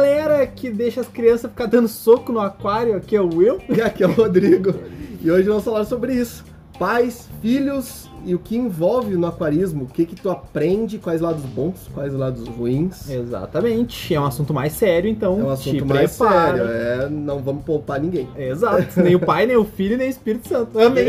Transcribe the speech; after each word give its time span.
galera 0.00 0.46
que 0.46 0.70
deixa 0.70 1.02
as 1.02 1.08
crianças 1.08 1.50
ficar 1.50 1.66
dando 1.66 1.88
soco 1.88 2.32
no 2.32 2.40
aquário, 2.40 2.96
aqui 2.96 3.14
é 3.14 3.20
o 3.20 3.28
Will. 3.28 3.58
E 3.68 3.80
aqui 3.82 4.02
é 4.02 4.06
o 4.06 4.12
Rodrigo. 4.12 4.74
E 5.22 5.30
hoje 5.30 5.46
vamos 5.48 5.62
falar 5.64 5.84
sobre 5.84 6.14
isso. 6.14 6.44
Pais, 6.78 7.28
filhos 7.42 8.08
e 8.24 8.34
o 8.34 8.38
que 8.38 8.56
envolve 8.56 9.14
no 9.14 9.26
aquarismo. 9.26 9.84
O 9.84 9.86
que 9.86 10.06
que 10.06 10.16
tu 10.16 10.30
aprende, 10.30 10.96
quais 10.96 11.20
lados 11.20 11.42
bons, 11.44 11.90
quais 11.92 12.14
lados 12.14 12.48
ruins. 12.48 13.10
Exatamente. 13.10 14.14
É 14.14 14.20
um 14.20 14.24
assunto 14.24 14.54
mais 14.54 14.72
sério, 14.72 15.10
então 15.10 15.38
É 15.38 15.42
um 15.44 15.50
assunto 15.50 15.84
mais 15.84 16.16
prepara. 16.16 16.56
sério. 16.56 16.70
É, 16.72 17.08
não 17.10 17.40
vamos 17.40 17.64
poupar 17.64 18.00
ninguém. 18.00 18.26
Exato. 18.34 19.02
Nem 19.02 19.14
o 19.14 19.20
pai, 19.20 19.44
nem 19.44 19.56
o 19.58 19.64
filho, 19.64 19.98
nem 19.98 20.06
o 20.08 20.10
Espírito 20.10 20.48
Santo. 20.48 20.78
Amém. 20.80 21.04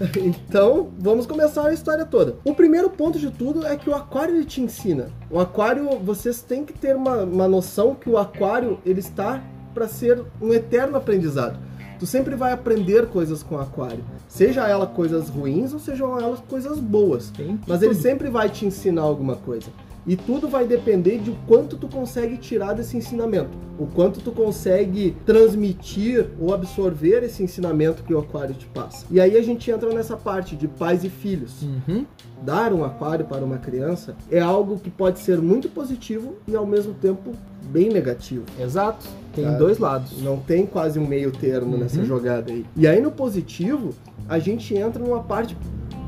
Então, 0.16 0.88
vamos 0.98 1.26
começar 1.26 1.66
a 1.66 1.72
história 1.72 2.04
toda. 2.04 2.36
O 2.44 2.54
primeiro 2.54 2.90
ponto 2.90 3.18
de 3.18 3.30
tudo 3.30 3.66
é 3.66 3.76
que 3.76 3.88
o 3.88 3.94
aquário 3.94 4.34
ele 4.34 4.44
te 4.44 4.60
ensina. 4.60 5.08
O 5.30 5.38
aquário, 5.38 5.98
vocês 5.98 6.42
têm 6.42 6.64
que 6.64 6.72
ter 6.72 6.94
uma, 6.96 7.22
uma 7.22 7.48
noção 7.48 7.94
que 7.94 8.08
o 8.08 8.18
aquário 8.18 8.78
ele 8.84 9.00
está 9.00 9.42
para 9.74 9.88
ser 9.88 10.22
um 10.40 10.52
eterno 10.52 10.96
aprendizado. 10.96 11.58
Tu 11.98 12.06
sempre 12.06 12.34
vai 12.34 12.52
aprender 12.52 13.06
coisas 13.06 13.42
com 13.42 13.54
o 13.54 13.60
aquário. 13.60 14.04
Seja 14.28 14.68
ela 14.68 14.86
coisas 14.86 15.28
ruins 15.28 15.72
ou 15.72 15.78
sejam 15.78 16.18
elas 16.18 16.40
coisas 16.40 16.78
boas. 16.78 17.32
Mas 17.66 17.82
ele 17.82 17.94
sempre 17.94 18.28
vai 18.28 18.50
te 18.50 18.66
ensinar 18.66 19.02
alguma 19.02 19.36
coisa. 19.36 19.68
E 20.06 20.14
tudo 20.14 20.48
vai 20.48 20.66
depender 20.66 21.18
de 21.18 21.30
o 21.30 21.36
quanto 21.48 21.76
tu 21.76 21.88
consegue 21.88 22.36
tirar 22.36 22.74
desse 22.74 22.96
ensinamento. 22.96 23.50
O 23.78 23.86
quanto 23.86 24.20
tu 24.20 24.30
consegue 24.30 25.16
transmitir 25.26 26.26
ou 26.40 26.54
absorver 26.54 27.24
esse 27.24 27.42
ensinamento 27.42 28.02
que 28.04 28.14
o 28.14 28.18
aquário 28.18 28.54
te 28.54 28.66
passa. 28.66 29.04
E 29.10 29.20
aí 29.20 29.36
a 29.36 29.42
gente 29.42 29.70
entra 29.70 29.92
nessa 29.92 30.16
parte 30.16 30.54
de 30.54 30.68
pais 30.68 31.02
e 31.02 31.08
filhos. 31.10 31.62
Uhum. 31.62 32.06
Dar 32.42 32.72
um 32.72 32.84
aquário 32.84 33.24
para 33.24 33.44
uma 33.44 33.58
criança 33.58 34.14
é 34.30 34.38
algo 34.40 34.78
que 34.78 34.90
pode 34.90 35.18
ser 35.18 35.38
muito 35.38 35.68
positivo 35.68 36.36
e 36.46 36.54
ao 36.54 36.66
mesmo 36.66 36.94
tempo 36.94 37.32
bem 37.70 37.88
negativo. 37.88 38.44
Exato. 38.60 39.06
Tem 39.34 39.56
dois 39.58 39.78
lados. 39.78 40.22
Não 40.22 40.38
tem 40.38 40.64
quase 40.66 40.98
um 40.98 41.06
meio 41.06 41.30
termo 41.32 41.76
nessa 41.76 41.98
Uhum. 41.98 42.06
jogada 42.06 42.52
aí. 42.52 42.64
E 42.76 42.86
aí 42.86 43.00
no 43.00 43.10
positivo, 43.10 43.90
a 44.28 44.38
gente 44.38 44.74
entra 44.74 45.02
numa 45.02 45.22
parte 45.22 45.56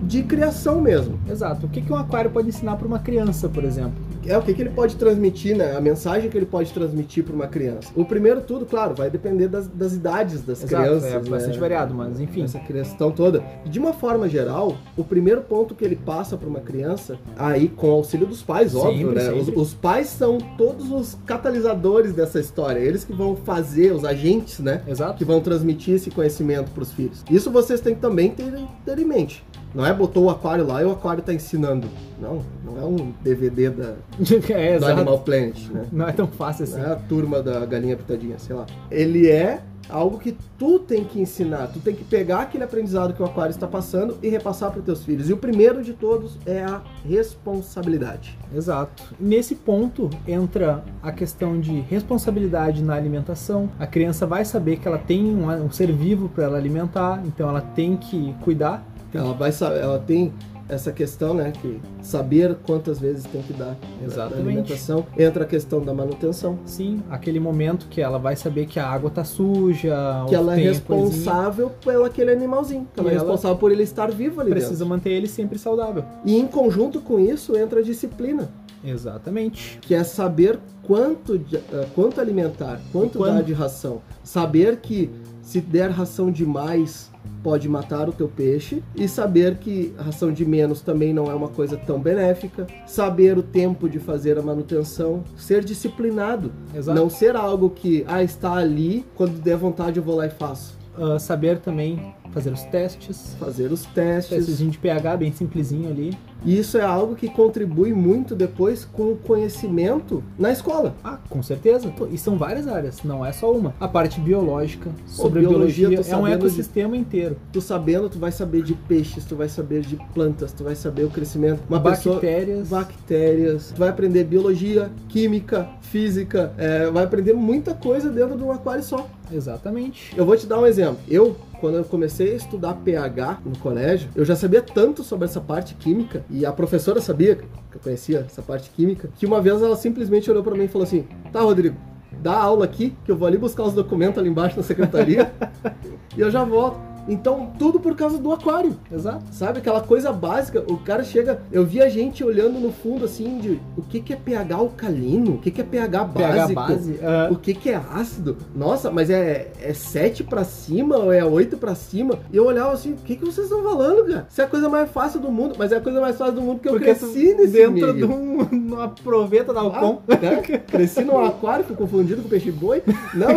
de 0.03 0.23
criação 0.23 0.81
mesmo. 0.81 1.19
Exato. 1.29 1.67
O 1.67 1.69
que, 1.69 1.81
que 1.81 1.93
um 1.93 1.97
aquário 1.97 2.31
pode 2.31 2.49
ensinar 2.49 2.77
para 2.77 2.87
uma 2.87 2.99
criança, 2.99 3.49
por 3.49 3.65
exemplo? 3.65 4.09
É 4.27 4.37
o 4.37 4.43
que, 4.43 4.53
que 4.53 4.61
ele 4.61 4.71
pode 4.71 4.97
transmitir, 4.97 5.57
né? 5.57 5.77
A 5.77 5.81
mensagem 5.81 6.29
que 6.29 6.37
ele 6.37 6.45
pode 6.47 6.73
transmitir 6.73 7.25
para 7.25 7.35
uma 7.35 7.47
criança. 7.47 7.91
O 7.97 8.05
primeiro 8.05 8.43
tudo, 8.43 8.67
claro, 8.67 8.95
vai 8.95 9.09
depender 9.09 9.49
das, 9.49 9.67
das 9.67 9.95
idades 9.95 10.43
das 10.43 10.63
Exato. 10.63 10.83
crianças. 10.83 11.13
é 11.13 11.19
bastante 11.19 11.55
né? 11.55 11.61
variado, 11.61 11.95
mas 11.95 12.21
enfim. 12.21 12.43
Essa 12.43 12.59
questão 12.59 13.11
toda. 13.11 13.43
De 13.65 13.79
uma 13.79 13.93
forma 13.93 14.29
geral, 14.29 14.77
o 14.97 15.05
primeiro 15.05 15.41
ponto 15.41 15.75
que 15.75 15.85
ele 15.85 15.97
passa 15.97 16.37
para 16.37 16.49
uma 16.49 16.61
criança, 16.61 17.19
aí 17.37 17.69
com 17.69 17.89
o 17.89 17.93
auxílio 17.93 18.27
dos 18.27 18.43
pais, 18.43 18.75
óbvio, 18.75 19.09
Sempre, 19.09 19.25
né? 19.25 19.33
Os, 19.33 19.47
sempre. 19.47 19.61
os 19.61 19.75
pais 19.75 20.09
são 20.09 20.39
todos 20.59 20.91
os 20.91 21.17
catalisadores 21.25 22.13
dessa 22.13 22.39
história. 22.39 22.81
Eles 22.81 23.05
que 23.05 23.13
vão 23.13 23.35
fazer, 23.35 23.93
os 23.93 24.05
agentes, 24.05 24.59
né? 24.59 24.83
Exato. 24.87 25.17
que 25.17 25.25
vão 25.25 25.41
transmitir 25.41 25.95
esse 25.95 26.11
conhecimento 26.11 26.71
para 26.71 26.83
os 26.83 26.93
filhos. 26.93 27.25
Isso 27.31 27.51
vocês 27.51 27.81
têm 27.81 27.95
que 27.95 28.01
também 28.01 28.31
ter, 28.31 28.53
ter 28.85 28.99
em 28.99 29.05
mente. 29.05 29.45
Não 29.75 29.85
é 29.85 29.93
botou 29.93 30.25
o 30.25 30.31
aquário 30.31 30.67
lá 30.67 30.83
e 30.83 30.85
o 30.85 30.93
aquário 30.93 31.23
tá 31.23 31.33
ensinando. 31.33 31.89
Não, 32.21 32.43
não 32.65 32.79
é 32.79 32.85
um 32.85 33.13
DVD 33.23 33.71
da, 33.71 33.95
é, 34.55 34.79
do. 34.79 34.87
Animal 34.87 35.19
Planet, 35.21 35.69
né? 35.71 35.87
Não 35.93 36.09
é 36.09 36.13
tão 36.13 36.27
fácil 36.27 36.65
assim. 36.65 36.79
Não 36.79 36.89
é 36.89 36.93
a 36.93 36.97
turma 36.97 37.43
da 37.43 37.65
galinha 37.65 37.97
pitadinha, 37.97 38.39
sei 38.39 38.57
lá. 38.57 38.67
Ele 38.91 39.29
é 39.29 39.63
algo 39.89 40.19
que 40.19 40.37
tu 40.59 40.79
tem 40.79 41.05
que 41.05 41.21
ensinar. 41.21 41.69
Tu 41.69 41.81
tem 41.81 41.95
que 41.95 42.05
pegar 42.05 42.41
aquele 42.41 42.65
aprendizado 42.65 43.15
que 43.15 43.23
o 43.23 43.25
aquário 43.25 43.51
está 43.51 43.67
passando 43.67 44.19
e 44.23 44.29
repassar 44.29 44.71
para 44.71 44.83
teus 44.83 45.03
filhos. 45.05 45.29
E 45.29 45.33
o 45.33 45.37
primeiro 45.37 45.83
de 45.83 45.93
todos 45.93 46.39
é 46.47 46.63
a 46.63 46.83
responsabilidade. 47.05 48.39
Exato. 48.55 49.15
Nesse 49.19 49.55
ponto 49.55 50.11
entra 50.27 50.85
a 51.03 51.13
questão 51.13 51.59
de 51.59 51.81
responsabilidade 51.81 52.83
na 52.83 52.95
alimentação. 52.95 53.71
A 53.79 53.87
criança 53.87 54.27
vai 54.27 54.45
saber 54.45 54.79
que 54.79 54.87
ela 54.87 54.99
tem 54.99 55.25
um, 55.25 55.49
um 55.49 55.71
ser 55.71 55.93
vivo 55.93 56.29
para 56.29 56.45
ela 56.45 56.59
alimentar, 56.59 57.23
então 57.25 57.49
ela 57.49 57.61
tem 57.61 57.97
que 57.97 58.35
cuidar. 58.43 58.85
Ela 59.13 59.33
vai 59.33 59.51
ela 59.81 59.99
tem 59.99 60.33
essa 60.69 60.93
questão, 60.93 61.33
né, 61.33 61.51
que 61.63 61.81
saber 62.03 62.55
quantas 62.67 62.99
vezes 63.01 63.25
tem 63.25 63.41
que 63.41 63.55
dar 63.55 63.69
da- 63.71 63.73
da 64.01 64.05
Exatamente. 64.07 64.49
alimentação. 64.49 65.07
Entra 65.19 65.45
a 65.45 65.47
questão 65.47 65.81
da 65.81 65.95
manutenção. 65.95 66.59
Sim, 66.67 67.03
aquele 67.09 67.41
momento 67.41 67.87
que 67.89 68.03
ela 68.03 68.19
vai 68.19 68.37
saber 68.37 68.67
que 68.67 68.79
a 68.79 68.87
água 68.87 69.09
tá 69.09 69.25
suja, 69.25 69.97
que 70.29 70.35
ela 70.35 70.53
é 70.61 70.63
responsável 70.63 71.71
pelo 71.83 72.05
aquele 72.05 72.31
animalzinho. 72.33 72.87
Que 72.93 73.01
ela 73.01 73.11
é 73.11 73.15
responsável 73.15 73.57
por 73.57 73.73
ele 73.73 73.83
estar 73.83 74.11
vivo 74.11 74.43
ali 74.43 74.51
precisa 74.51 74.73
dentro. 74.75 74.89
manter 74.89 75.11
ele 75.11 75.27
sempre 75.27 75.59
saudável. 75.59 76.05
E 76.23 76.37
em 76.37 76.47
conjunto 76.47 77.01
com 77.01 77.19
isso 77.19 77.57
entra 77.57 77.81
a 77.81 77.83
disciplina, 77.83 78.51
Exatamente. 78.85 79.79
que 79.81 79.95
é 79.95 80.05
saber 80.05 80.59
quanto, 80.83 81.41
eh, 81.55 81.87
quanto 81.95 82.21
alimentar, 82.21 82.79
quanto 82.93 83.19
dar 83.21 83.43
de 83.43 83.55
ração. 83.55 84.03
Saber 84.23 84.77
que 84.83 85.11
se 85.49 85.63
der 85.63 85.91
ração 85.91 86.31
demais 86.31 87.11
pode 87.43 87.71
matar 87.71 88.07
o 88.07 88.13
teu 88.13 88.29
peixe 88.29 88.83
e 88.95 89.09
saber 89.09 89.57
que 89.57 89.95
ração 89.97 90.31
de 90.31 90.45
menos 90.45 90.83
também 90.83 91.15
não 91.15 91.31
é 91.31 91.35
uma 91.35 91.49
coisa 91.49 91.75
tão 91.75 91.99
benéfica. 91.99 92.67
Saber 92.87 93.39
o 93.39 93.43
tempo 93.43 93.89
de 93.89 93.99
fazer 93.99 94.37
a 94.37 94.43
manutenção, 94.43 95.25
ser 95.39 95.65
disciplinado, 95.65 96.53
Exato. 96.75 96.99
não 96.99 97.09
ser 97.09 97.35
algo 97.35 97.71
que 97.71 98.05
ah 98.07 98.23
está 98.23 98.57
ali, 98.57 99.07
quando 99.15 99.41
der 99.41 99.57
vontade 99.57 99.97
eu 99.97 100.03
vou 100.03 100.17
lá 100.17 100.27
e 100.27 100.31
faço. 100.31 100.77
Ah, 101.01 101.19
saber 101.19 101.61
também 101.61 102.13
fazer 102.33 102.53
os 102.53 102.63
testes. 102.65 103.35
Fazer 103.39 103.73
os 103.73 103.85
testes. 103.87 104.37
Testezinho 104.37 104.71
de 104.71 104.79
pH 104.79 105.17
bem 105.17 105.33
simplesinho 105.33 105.89
ali. 105.91 106.17
E 106.45 106.57
isso 106.57 106.79
é 106.79 106.83
algo 106.83 107.17
que 107.17 107.29
contribui 107.29 107.93
muito 107.93 108.35
depois 108.37 108.85
com 108.85 109.11
o 109.13 109.17
conhecimento 109.17 110.23
na 110.39 110.53
escola. 110.53 110.95
Ah, 111.03 111.19
com 111.29 111.43
certeza. 111.43 111.89
Pô, 111.89 112.07
E 112.07 112.17
são 112.17 112.37
várias 112.39 112.69
áreas, 112.69 113.03
não 113.03 113.27
é 113.27 113.33
só 113.33 113.51
uma. 113.53 113.75
A 113.81 113.89
parte 113.89 114.21
biológica, 114.21 114.89
sobre 115.05 115.41
biologia, 115.41 115.89
biologia, 115.89 115.89
tô 115.89 115.95
é 115.97 116.17
um 116.17 116.21
sabendo 116.23 116.39
de- 116.39 116.47
ecossistema 116.47 116.97
inteiro. 116.97 117.37
Tu 117.53 117.61
sabendo, 117.61 118.09
tu 118.09 118.19
vai 118.21 118.31
saber 118.31 118.63
de 118.63 118.75
peixes, 118.75 119.25
tu 119.25 119.35
vai 119.35 119.49
saber 119.49 119.81
de 119.81 119.97
plantas, 120.15 120.53
tu 120.53 120.63
vai 120.63 120.77
saber 120.77 121.05
o 121.05 121.11
crescimento. 121.11 121.61
Uma 121.69 121.81
pessoa 121.81 122.15
Bactérias. 122.17 122.69
bactérias, 122.69 123.73
tu 123.75 123.79
vai 123.79 123.89
aprender 123.89 124.23
biologia, 124.25 124.91
química, 125.09 125.69
física, 125.81 126.53
é, 126.57 126.89
vai 126.91 127.03
aprender 127.03 127.33
muita 127.33 127.75
coisa 127.75 128.11
dentro 128.11 128.37
de 128.37 128.45
um 128.45 128.53
aquário 128.53 128.85
só. 128.85 129.09
Exatamente. 129.33 130.15
Eu 130.17 130.25
vou 130.25 130.37
te 130.37 130.47
dar 130.47 130.59
um 130.61 130.67
exemplo. 130.67 130.99
Eu, 131.09 131.37
quando 131.61 131.77
eu 131.77 131.85
comecei 131.85 132.33
a 132.33 132.37
estudar 132.37 132.75
pH 132.75 133.41
no 133.45 133.57
colégio, 133.59 134.09
eu 134.15 134.25
já 134.25 134.35
sabia 134.35 134.63
tanto 134.63 135.03
sobre 135.03 135.25
essa 135.27 135.41
parte 135.41 135.75
química, 135.75 136.25
e 136.31 136.47
a 136.47 136.53
professora 136.53 137.01
sabia 137.01 137.37
que 137.37 137.45
eu 137.75 137.81
conhecia 137.83 138.25
essa 138.27 138.43
parte 138.43 138.71
química, 138.71 139.11
que 139.17 139.27
uma 139.27 139.41
vez 139.41 139.61
ela 139.63 139.77
simplesmente 139.77 140.31
olhou 140.31 140.43
pra 140.43 140.55
mim 140.55 140.65
e 140.65 140.69
falou 140.69 140.87
assim: 140.87 141.07
Tá, 141.33 141.41
Rodrigo, 141.41 141.77
dá 142.21 142.37
aula 142.37 142.65
aqui, 142.65 142.95
que 143.05 143.11
eu 143.11 143.17
vou 143.17 143.29
ali 143.29 143.37
buscar 143.37 143.65
os 143.65 143.75
documentos 143.75 144.19
ali 144.19 144.29
embaixo 144.29 144.57
na 144.57 144.63
secretaria, 144.63 145.33
e 146.17 146.21
eu 146.21 146.31
já 146.31 146.45
volto. 146.45 146.88
Então, 147.09 147.51
tudo 147.59 147.81
por 147.81 147.97
causa 147.97 148.19
do 148.19 148.33
aquário. 148.33 148.77
Exato. 148.93 149.23
Sabe, 149.33 149.59
aquela 149.59 149.81
coisa 149.81 150.13
básica, 150.13 150.63
o 150.69 150.77
cara 150.79 151.03
chega. 151.03 151.41
Eu 151.51 151.65
vi 151.65 151.81
a 151.81 151.89
gente 151.89 152.23
olhando 152.23 152.61
no 152.61 152.71
fundo 152.73 153.05
assim 153.05 153.39
de 153.39 153.61
o 153.77 153.83
que, 153.83 154.01
que 154.01 154.13
é 154.13 154.17
pH 154.17 154.55
alcalino, 154.55 155.35
o 155.35 155.39
que, 155.39 155.51
que 155.51 155.61
é 155.61 155.65
pH 155.65 156.05
pH 156.05 156.37
básico. 156.37 156.55
base. 156.55 156.99
ah, 157.03 157.29
O 157.31 157.37
que, 157.37 157.55
que 157.55 157.71
é 157.71 157.77
ácido? 157.77 158.37
Nossa, 158.55 158.91
mas 158.91 159.09
é, 159.11 159.51
é 159.63 159.73
7 159.73 160.23
pra 160.25 160.45
cima 160.45 160.97
ou 160.99 161.13
é 161.13 161.25
8 161.25 161.57
pra 161.57 161.75
cima? 161.75 162.19
E 162.33 162.37
eu 162.37 162.45
olhava 162.45 162.73
assim, 162.73 162.93
o 162.93 162.97
que, 162.97 163.17
que 163.17 163.25
vocês 163.25 163.47
estão 163.47 163.63
falando, 163.63 164.07
cara? 164.07 164.27
Isso 164.31 164.41
é 164.41 164.45
a 164.45 164.49
coisa 164.49 164.69
mais 164.69 164.91
fácil 164.91 165.21
do 165.21 165.31
mundo, 165.31 165.55
mas 165.59 165.73
é 165.73 165.77
a 165.77 165.81
coisa 165.81 166.01
mais 166.01 166.17
fácil 166.17 166.35
do 166.35 166.43
mundo 166.43 166.57
porque 166.57 166.69
eu 166.69 166.73
porque 166.73 166.85
cresci 166.95 167.35
nesse 167.35 167.53
dentro 167.53 167.95
meio. 167.95 167.95
de 167.95 168.05
um, 168.05 168.39
uma 168.53 168.89
proveta 168.89 169.53
da 169.53 169.61
Alcon. 169.61 170.03
Ah, 170.09 170.17
né? 170.17 170.43
Cresci 170.67 171.05
num 171.05 171.19
aquário, 171.25 171.65
fui 171.65 171.75
confundido 171.77 172.23
com 172.23 172.29
peixe 172.29 172.51
boi. 172.51 172.83
Não, 173.15 173.29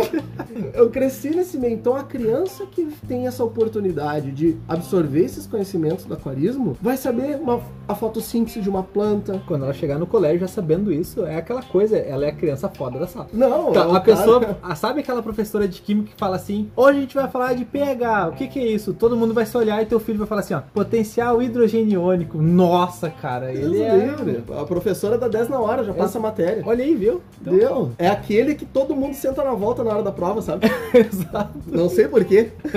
eu 0.74 0.90
cresci 0.90 1.30
nesse 1.30 1.56
meio. 1.58 1.74
Então 1.74 1.96
a 1.96 2.04
criança 2.04 2.66
que 2.66 2.84
tem 3.08 3.26
essa 3.26 3.42
oportunidade 3.42 3.61
de 3.70 4.56
absorver 4.68 5.24
esses 5.24 5.46
conhecimentos 5.46 6.04
do 6.04 6.14
aquarismo 6.14 6.76
vai 6.80 6.96
saber 6.96 7.36
uma- 7.40 7.60
a 7.88 7.94
fotossíntese 7.94 8.60
de 8.60 8.68
uma 8.68 8.82
planta. 8.82 9.40
Quando 9.46 9.64
ela 9.64 9.72
chegar 9.72 9.98
no 9.98 10.06
colégio 10.06 10.40
já 10.40 10.48
sabendo 10.48 10.92
isso, 10.92 11.24
é 11.24 11.36
aquela 11.36 11.62
coisa, 11.62 11.96
ela 11.96 12.24
é 12.24 12.28
a 12.28 12.32
criança 12.32 12.68
foda 12.68 12.98
da 12.98 13.06
sala. 13.06 13.28
Não, 13.32 13.72
Tá, 13.72 13.86
o 13.86 13.94
a 13.96 14.00
pessoa, 14.00 14.56
sabe 14.76 15.00
aquela 15.00 15.22
professora 15.22 15.66
de 15.68 15.80
química 15.80 16.10
que 16.12 16.16
fala 16.18 16.36
assim: 16.36 16.68
hoje 16.76 16.98
a 16.98 17.00
gente 17.00 17.14
vai 17.14 17.28
falar 17.28 17.54
de 17.54 17.64
pH, 17.64 18.28
o 18.28 18.32
que, 18.32 18.48
que 18.48 18.58
é 18.58 18.66
isso? 18.66 18.92
Todo 18.94 19.16
mundo 19.16 19.34
vai 19.34 19.44
se 19.46 19.56
olhar 19.56 19.82
e 19.82 19.86
teu 19.86 20.00
filho 20.00 20.18
vai 20.18 20.26
falar 20.26 20.40
assim: 20.40 20.54
ó, 20.54 20.60
potencial 20.72 21.42
hidrogeniônico. 21.42 22.38
Nossa, 22.40 23.10
cara, 23.10 23.46
Deus 23.52 23.58
ele 23.72 23.82
é. 23.82 23.96
livre. 23.96 24.44
A 24.58 24.64
professora 24.64 25.18
dá 25.18 25.28
10 25.28 25.48
na 25.48 25.58
hora, 25.58 25.84
já 25.84 25.92
passa 25.92 26.18
a 26.18 26.20
matéria. 26.20 26.62
Olha 26.66 26.84
aí, 26.84 26.94
viu? 26.94 27.20
Então, 27.40 27.54
Deu. 27.54 27.90
É 27.98 28.08
aquele 28.08 28.54
que 28.54 28.64
todo 28.64 28.94
mundo 28.94 29.14
senta 29.14 29.42
na 29.44 29.52
volta 29.54 29.82
na 29.84 29.90
hora 29.90 30.02
da 30.02 30.12
prova, 30.12 30.40
sabe? 30.42 30.66
Exato. 30.94 31.50
Não 31.66 31.88
sei 31.88 32.08
porquê. 32.08 32.50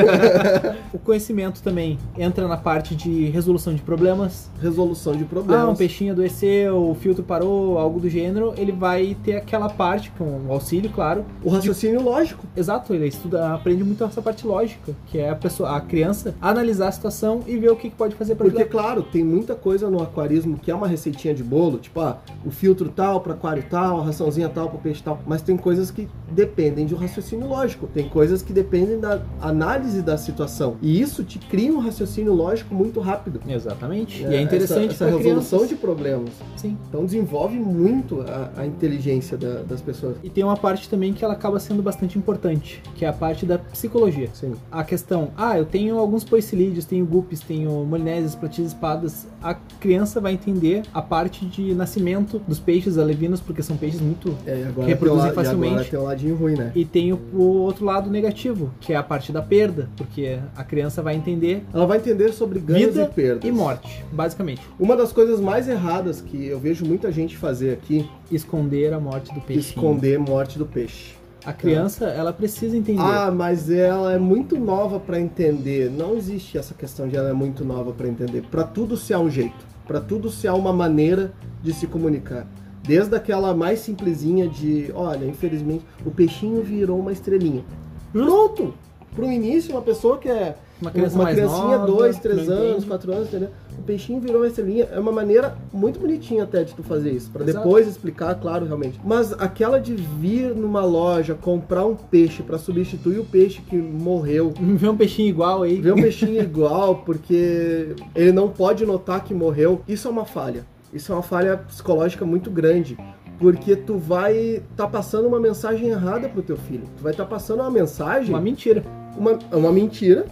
o 0.93 0.99
conhecimento 0.99 1.61
também 1.61 1.97
entra 2.17 2.47
na 2.47 2.57
parte 2.57 2.95
de 2.95 3.25
resolução 3.25 3.73
de 3.73 3.81
problemas. 3.81 4.49
Resolução 4.61 5.15
de 5.15 5.25
problemas. 5.25 5.65
Ah, 5.65 5.69
um 5.69 5.75
peixinho 5.75 6.13
adoeceu, 6.13 6.89
o 6.89 6.95
filtro 6.95 7.23
parou, 7.23 7.77
algo 7.77 7.99
do 7.99 8.09
gênero. 8.09 8.53
Ele 8.57 8.71
vai 8.71 9.15
ter 9.23 9.35
aquela 9.35 9.69
parte, 9.69 10.11
com 10.17 10.41
auxílio, 10.49 10.89
claro. 10.89 11.25
O 11.43 11.49
raciocínio 11.49 11.99
de... 11.99 12.03
lógico. 12.03 12.45
Exato, 12.55 12.93
ele 12.93 13.07
estuda, 13.07 13.53
aprende 13.53 13.83
muito 13.83 14.03
essa 14.03 14.21
parte 14.21 14.45
lógica, 14.45 14.93
que 15.07 15.17
é 15.17 15.29
a 15.29 15.35
pessoa, 15.35 15.75
a 15.75 15.81
criança 15.81 16.35
analisar 16.41 16.87
a 16.87 16.91
situação 16.91 17.41
e 17.47 17.57
ver 17.57 17.71
o 17.71 17.75
que 17.75 17.89
pode 17.89 18.15
fazer 18.15 18.35
para 18.35 18.45
Porque, 18.45 18.63
ajudar. 18.63 18.71
claro, 18.71 19.03
tem 19.03 19.23
muita 19.23 19.55
coisa 19.55 19.89
no 19.89 20.01
aquarismo 20.01 20.57
que 20.57 20.71
é 20.71 20.75
uma 20.75 20.87
receitinha 20.87 21.33
de 21.33 21.43
bolo, 21.43 21.77
tipo, 21.77 21.99
ah, 21.99 22.17
o 22.45 22.51
filtro 22.51 22.89
tal 22.89 23.21
para 23.21 23.33
aquário 23.33 23.63
tal, 23.69 24.01
a 24.01 24.05
raçãozinha 24.05 24.49
tal 24.49 24.69
para 24.69 24.79
peixe 24.79 25.01
tal. 25.03 25.19
Mas 25.25 25.41
tem 25.41 25.57
coisas 25.57 25.91
que 25.91 26.07
dependem 26.31 26.85
de 26.85 26.93
um 26.93 26.97
raciocínio 26.97 27.47
lógico. 27.47 27.87
Tem 27.87 28.07
coisas 28.07 28.41
que 28.41 28.53
dependem 28.53 28.99
da 28.99 29.21
análise 29.41 30.01
da 30.01 30.17
situação. 30.17 30.54
E 30.81 30.99
isso 31.01 31.23
te 31.23 31.39
cria 31.39 31.71
um 31.71 31.79
raciocínio 31.79 32.33
lógico 32.33 32.73
muito 32.73 32.99
rápido. 32.99 33.41
Exatamente. 33.47 34.23
É, 34.25 34.31
e 34.31 34.35
é 34.35 34.41
interessante 34.41 34.93
essa, 34.93 35.05
essa 35.05 35.17
resolução 35.17 35.59
crianças. 35.59 35.69
de 35.69 35.75
problemas. 35.75 36.29
Sim. 36.55 36.77
Então 36.87 37.05
desenvolve 37.05 37.57
muito 37.59 38.21
a, 38.21 38.51
a 38.61 38.65
inteligência 38.65 39.37
da, 39.37 39.61
das 39.63 39.81
pessoas. 39.81 40.17
E 40.23 40.29
tem 40.29 40.43
uma 40.43 40.57
parte 40.57 40.89
também 40.89 41.13
que 41.13 41.23
ela 41.23 41.33
acaba 41.33 41.59
sendo 41.59 41.81
bastante 41.81 42.17
importante, 42.17 42.81
que 42.95 43.05
é 43.05 43.07
a 43.07 43.13
parte 43.13 43.45
da 43.45 43.57
psicologia. 43.57 44.29
Sim. 44.33 44.53
A 44.71 44.83
questão, 44.83 45.31
ah, 45.37 45.57
eu 45.57 45.65
tenho 45.65 45.97
alguns 45.97 46.23
poecilídeos, 46.23 46.85
tenho 46.85 47.05
guppies, 47.05 47.41
tenho 47.41 47.71
molinésias, 47.85 48.35
platis, 48.35 48.67
espadas. 48.67 49.27
A 49.41 49.53
criança 49.53 50.19
vai 50.21 50.33
entender 50.33 50.83
a 50.93 51.01
parte 51.01 51.45
de 51.45 51.73
nascimento 51.73 52.39
dos 52.39 52.59
peixes 52.59 52.97
alevinos, 52.97 53.41
porque 53.41 53.61
são 53.61 53.77
peixes 53.77 54.01
muito 54.01 54.35
é, 54.45 54.71
que 54.73 54.81
reproduzem 54.81 55.31
facilmente. 55.31 55.65
E 55.65 55.75
agora 55.75 55.89
tem 55.89 55.99
o 55.99 56.03
ladinho 56.03 56.35
ruim, 56.35 56.55
né? 56.55 56.71
E 56.75 56.85
tem 56.85 57.13
o, 57.13 57.19
o 57.33 57.41
outro 57.57 57.85
lado 57.85 58.09
negativo, 58.09 58.71
que 58.79 58.93
é 58.93 58.95
a 58.95 59.03
parte 59.03 59.31
da 59.31 59.41
perda, 59.41 59.89
porque 59.95 60.39
a 60.55 60.63
criança 60.63 61.01
vai 61.01 61.15
entender. 61.15 61.63
Ela 61.73 61.85
vai 61.85 61.97
entender 61.97 62.31
sobre 62.33 62.59
ganhos 62.59 62.97
e 62.97 63.05
perdas. 63.05 63.47
E 63.47 63.51
morte, 63.51 64.03
basicamente. 64.11 64.61
Uma 64.79 64.95
das 64.95 65.11
coisas 65.11 65.39
mais 65.39 65.67
erradas 65.67 66.21
que 66.21 66.47
eu 66.47 66.59
vejo 66.59 66.85
muita 66.85 67.11
gente 67.11 67.37
fazer 67.37 67.71
aqui. 67.71 68.09
Esconder 68.31 68.93
a 68.93 68.99
morte 68.99 69.33
do 69.33 69.41
peixe. 69.41 69.69
Esconder 69.69 70.17
a 70.17 70.19
morte 70.19 70.57
do 70.57 70.65
peixe. 70.65 71.15
A 71.45 71.53
criança, 71.53 72.05
ela 72.05 72.33
precisa 72.33 72.75
entender. 72.75 73.01
Ah, 73.01 73.31
mas 73.31 73.69
ela 73.69 74.13
é 74.13 74.17
muito 74.17 74.59
nova 74.59 74.99
para 74.99 75.19
entender. 75.19 75.91
Não 75.91 76.15
existe 76.15 76.57
essa 76.57 76.73
questão 76.73 77.07
de 77.07 77.15
ela 77.15 77.29
é 77.29 77.33
muito 77.33 77.63
nova 77.63 77.93
para 77.93 78.07
entender. 78.07 78.41
Para 78.49 78.63
tudo 78.63 78.97
se 78.97 79.13
há 79.13 79.19
um 79.19 79.29
jeito. 79.29 79.65
Para 79.85 80.01
tudo 80.01 80.31
se 80.31 80.47
há 80.47 80.55
uma 80.55 80.73
maneira 80.73 81.31
de 81.61 81.71
se 81.71 81.85
comunicar. 81.85 82.47
Desde 82.81 83.15
aquela 83.15 83.53
mais 83.53 83.79
simplesinha 83.79 84.47
de, 84.47 84.91
olha, 84.95 85.25
infelizmente, 85.25 85.85
o 86.03 86.09
peixinho 86.09 86.63
virou 86.63 86.99
uma 86.99 87.11
estrelinha. 87.11 87.63
Pronto! 88.11 88.73
Pro 89.15 89.31
início, 89.31 89.71
uma 89.71 89.81
pessoa 89.81 90.17
que 90.17 90.27
é 90.27 90.55
uma, 90.81 90.91
criança 90.91 91.15
uma 91.15 91.31
criancinha, 91.31 91.77
nova, 91.77 91.85
dois, 91.85 92.19
três 92.19 92.49
anos, 92.49 92.83
quatro 92.83 93.13
anos, 93.13 93.29
entendeu? 93.29 93.49
O 93.79 93.81
peixinho 93.83 94.19
virou 94.19 94.41
uma 94.41 94.47
estrelinha. 94.47 94.89
É 94.91 94.99
uma 94.99 95.11
maneira 95.11 95.55
muito 95.71 95.99
bonitinha 95.99 96.43
até 96.43 96.63
de 96.63 96.73
tu 96.73 96.83
fazer 96.83 97.11
isso. 97.11 97.31
para 97.31 97.45
depois 97.45 97.87
explicar, 97.87 98.35
claro, 98.35 98.65
realmente. 98.65 98.99
Mas 99.03 99.31
aquela 99.33 99.79
de 99.79 99.93
vir 99.95 100.53
numa 100.53 100.83
loja, 100.83 101.33
comprar 101.33 101.85
um 101.85 101.95
peixe 101.95 102.43
para 102.43 102.57
substituir 102.57 103.19
o 103.19 103.25
peixe 103.25 103.61
que 103.61 103.75
morreu. 103.77 104.53
Ver 104.75 104.89
um 104.89 104.97
peixinho 104.97 105.29
igual 105.29 105.63
aí. 105.63 105.79
Ver 105.79 105.93
um 105.93 106.01
peixinho 106.01 106.41
igual, 106.41 106.95
porque 106.97 107.95
ele 108.13 108.31
não 108.33 108.49
pode 108.49 108.85
notar 108.85 109.23
que 109.23 109.33
morreu. 109.33 109.81
Isso 109.87 110.07
é 110.07 110.11
uma 110.11 110.25
falha. 110.25 110.65
Isso 110.93 111.11
é 111.11 111.15
uma 111.15 111.23
falha 111.23 111.57
psicológica 111.57 112.25
muito 112.25 112.51
grande 112.51 112.97
porque 113.37 113.75
tu 113.75 113.97
vai 113.97 114.61
tá 114.75 114.87
passando 114.87 115.27
uma 115.27 115.39
mensagem 115.39 115.89
errada 115.89 116.29
pro 116.29 116.41
teu 116.41 116.57
filho. 116.57 116.83
Tu 116.97 117.03
vai 117.03 117.11
estar 117.11 117.25
tá 117.25 117.29
passando 117.29 117.61
uma 117.61 117.71
mensagem. 117.71 118.29
Uma 118.29 118.41
mentira. 118.41 118.83
Uma, 119.17 119.39
uma 119.51 119.71
mentira 119.71 120.25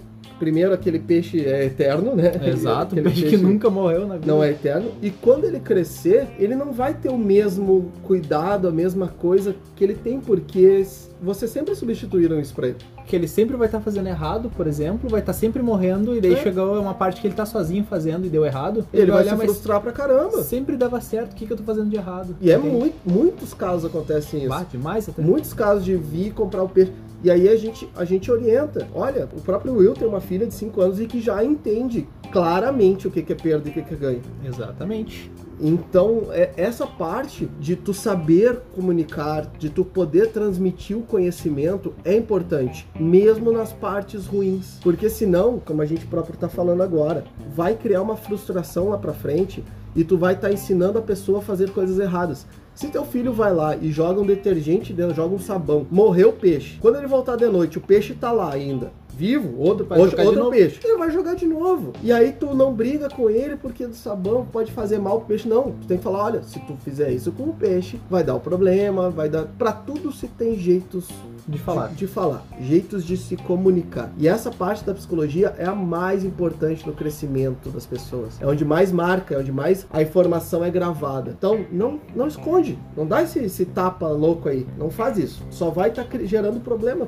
primeiro 0.44 0.74
aquele 0.74 1.00
peixe 1.00 1.45
é 1.45 1.65
eterno, 1.65 2.15
né? 2.15 2.31
Exato, 2.45 2.95
aquele 2.95 3.03
peixe, 3.03 3.21
peixe, 3.21 3.38
que 3.38 3.41
nunca 3.41 3.69
morreu 3.69 4.06
na 4.06 4.15
vida. 4.15 4.27
Não 4.27 4.44
é 4.44 4.51
eterno. 4.51 4.91
E 5.01 5.09
quando 5.09 5.45
ele 5.45 5.59
crescer, 5.59 6.27
ele 6.38 6.53
não 6.53 6.74
vai 6.74 6.94
ter 6.94 7.09
o 7.09 7.18
mesmo 7.18 7.91
cuidado, 8.03 8.68
a 8.68 8.71
mesma 8.71 9.07
coisa 9.07 9.56
que 9.74 9.83
ele 9.83 9.94
tem, 9.94 10.19
porque 10.19 10.85
você 11.21 11.47
sempre 11.47 11.74
substituíram 11.75 12.39
isso 12.39 12.53
pra 12.53 12.68
ele. 12.68 12.77
Que 13.06 13.15
ele 13.15 13.27
sempre 13.27 13.56
vai 13.56 13.68
estar 13.68 13.80
tá 13.80 13.83
fazendo 13.83 14.07
errado, 14.07 14.51
por 14.56 14.68
exemplo, 14.68 15.09
vai 15.09 15.21
estar 15.21 15.33
tá 15.33 15.39
sempre 15.39 15.62
morrendo, 15.62 16.15
e 16.15 16.21
daí 16.21 16.33
é. 16.33 16.44
chegou 16.44 16.79
uma 16.79 16.94
parte 16.94 17.21
que 17.21 17.27
ele 17.27 17.36
tá 17.36 17.45
sozinho 17.45 17.86
fazendo 17.86 18.25
e 18.25 18.29
deu 18.29 18.45
errado. 18.45 18.86
Ele, 18.91 19.03
ele 19.03 19.12
vai, 19.12 19.24
vai 19.24 19.38
se 19.38 19.45
frustrar 19.45 19.81
pra 19.81 19.91
caramba. 19.94 20.44
Sempre 20.44 20.75
dava 20.75 21.00
certo, 21.00 21.31
o 21.31 21.36
que, 21.36 21.45
que 21.45 21.53
eu 21.53 21.57
tô 21.57 21.63
fazendo 21.63 21.89
de 21.89 21.95
errado? 21.95 22.36
E 22.41 22.51
é 22.51 22.57
muito, 22.57 22.95
muitos 23.06 23.53
casos 23.53 23.86
acontecem 23.86 24.41
isso. 24.41 24.50
Bate 24.50 24.77
demais 24.77 25.07
até. 25.07 25.21
Muitos 25.21 25.53
casos 25.53 25.86
de 25.86 25.95
vir 25.95 26.33
comprar 26.33 26.63
o 26.63 26.69
peixe. 26.69 26.91
E 27.23 27.31
aí 27.31 27.47
a 27.47 27.55
gente, 27.55 27.89
a 27.95 28.03
gente 28.03 28.29
orienta. 28.29 28.87
Olha, 28.93 29.29
o 29.33 29.39
próprio 29.39 29.73
Will 29.73 29.93
tem 29.93 30.07
uma 30.07 30.19
filha 30.19 30.45
de 30.45 30.53
5 30.53 30.81
anos 30.81 30.99
e 30.99 31.05
que 31.05 31.21
já 31.21 31.43
entende 31.43 32.05
claramente 32.31 33.07
o 33.07 33.11
que 33.11 33.31
é 33.31 33.35
perda 33.35 33.69
e 33.69 33.71
o 33.71 33.73
que 33.73 33.93
é 33.93 33.97
ganho. 33.97 34.21
Exatamente. 34.43 35.31
Então, 35.61 36.23
é 36.31 36.51
essa 36.57 36.85
parte 36.85 37.47
de 37.59 37.75
tu 37.75 37.93
saber 37.93 38.59
comunicar, 38.75 39.49
de 39.57 39.69
tu 39.69 39.85
poder 39.85 40.31
transmitir 40.31 40.97
o 40.97 41.03
conhecimento 41.03 41.93
é 42.03 42.17
importante, 42.17 42.85
mesmo 42.99 43.51
nas 43.51 43.71
partes 43.71 44.25
ruins. 44.25 44.79
Porque 44.81 45.09
senão, 45.09 45.59
como 45.59 45.81
a 45.81 45.85
gente 45.85 46.05
próprio 46.05 46.33
está 46.33 46.49
falando 46.49 46.83
agora, 46.83 47.23
vai 47.55 47.75
criar 47.75 48.01
uma 48.01 48.17
frustração 48.17 48.89
lá 48.89 48.97
para 48.97 49.13
frente 49.13 49.63
e 49.95 50.03
tu 50.03 50.17
vai 50.17 50.33
estar 50.33 50.47
tá 50.47 50.53
ensinando 50.53 50.97
a 50.97 51.01
pessoa 51.01 51.39
a 51.39 51.41
fazer 51.41 51.69
coisas 51.69 51.99
erradas. 51.99 52.45
Se 52.75 52.87
teu 52.87 53.05
filho 53.05 53.31
vai 53.31 53.53
lá 53.53 53.75
e 53.75 53.91
joga 53.91 54.19
um 54.19 54.25
detergente 54.25 54.93
joga 55.13 55.35
um 55.35 55.39
sabão, 55.39 55.85
morreu 55.91 56.29
o 56.29 56.33
peixe. 56.33 56.77
Quando 56.79 56.97
ele 56.97 57.07
voltar 57.07 57.35
de 57.35 57.47
noite, 57.47 57.77
o 57.77 57.81
peixe 57.81 58.13
tá 58.13 58.31
lá 58.31 58.51
ainda 58.51 58.91
vivo, 59.15 59.57
outro, 59.60 59.88
outro, 59.89 60.25
outro 60.25 60.50
peixe. 60.50 60.80
Ele 60.83 60.98
vai 60.98 61.12
jogar 61.12 61.36
de 61.36 61.45
novo. 61.45 61.94
E 62.01 62.12
aí 62.12 62.31
tu 62.31 62.54
não 62.54 62.74
briga 62.74 63.10
com 63.10 63.30
ele 63.30 63.56
porque 63.56 63.86
do 63.86 63.95
sabão 63.95 64.45
pode 64.45 64.71
fazer 64.71 65.00
mal 65.00 65.19
pro 65.19 65.27
peixe. 65.27 65.48
Não, 65.48 65.71
tu 65.71 65.88
tem 65.88 65.98
que 65.98 66.04
falar, 66.04 66.24
olha, 66.25 66.44
se 66.44 66.60
tu 66.60 66.75
fizer 66.83 67.12
isso 67.12 67.31
com 67.31 67.44
o 67.44 67.54
peixe, 67.54 68.00
vai 68.10 68.24
dar 68.24 68.33
o 68.33 68.38
um 68.38 68.42
problema, 68.42 69.10
vai 69.10 69.30
dar... 69.30 69.45
Pra 69.57 69.71
tudo 69.71 70.12
se 70.12 70.27
tem 70.27 70.57
jeitos 70.57 71.10
de 71.48 71.57
falar. 71.57 71.89
De, 71.89 71.95
de, 71.95 72.07
falar, 72.07 72.45
jeitos 72.60 73.04
de 73.04 73.18
se 73.18 73.36
comunicar. 73.36 74.12
E 74.18 74.27
essa 74.27 74.50
parte 74.51 74.83
da 74.83 74.94
psicologia 74.94 75.54
é 75.57 75.65
a 75.65 75.75
mais 75.75 76.24
importante 76.24 76.86
no 76.86 76.94
crescimento 76.94 77.69
das 77.69 77.86
pessoas. 77.86 78.42
É 78.42 78.48
onde 78.48 78.63
mais 78.63 78.92
marca, 78.92 79.36
é 79.36 79.38
onde 79.38 79.51
mais 79.51 79.86
a 79.92 80.01
informação 80.01 80.63
é 80.63 80.69
gravada. 80.69 81.36
Então, 81.38 81.65
não, 81.71 82.00
não 82.15 82.27
esconde, 82.27 82.77
não 82.95 83.06
dá 83.06 83.24
esse, 83.24 83.39
esse 83.39 83.65
tapa 83.65 84.07
louco 84.07 84.48
aí, 84.48 84.65
não 84.77 84.89
faz 84.89 85.18
isso. 85.18 85.44
Só 85.50 85.69
vai 85.69 85.89
estar 85.89 86.06
tá 86.06 86.18
gerando 86.24 86.60
problema 86.62 87.06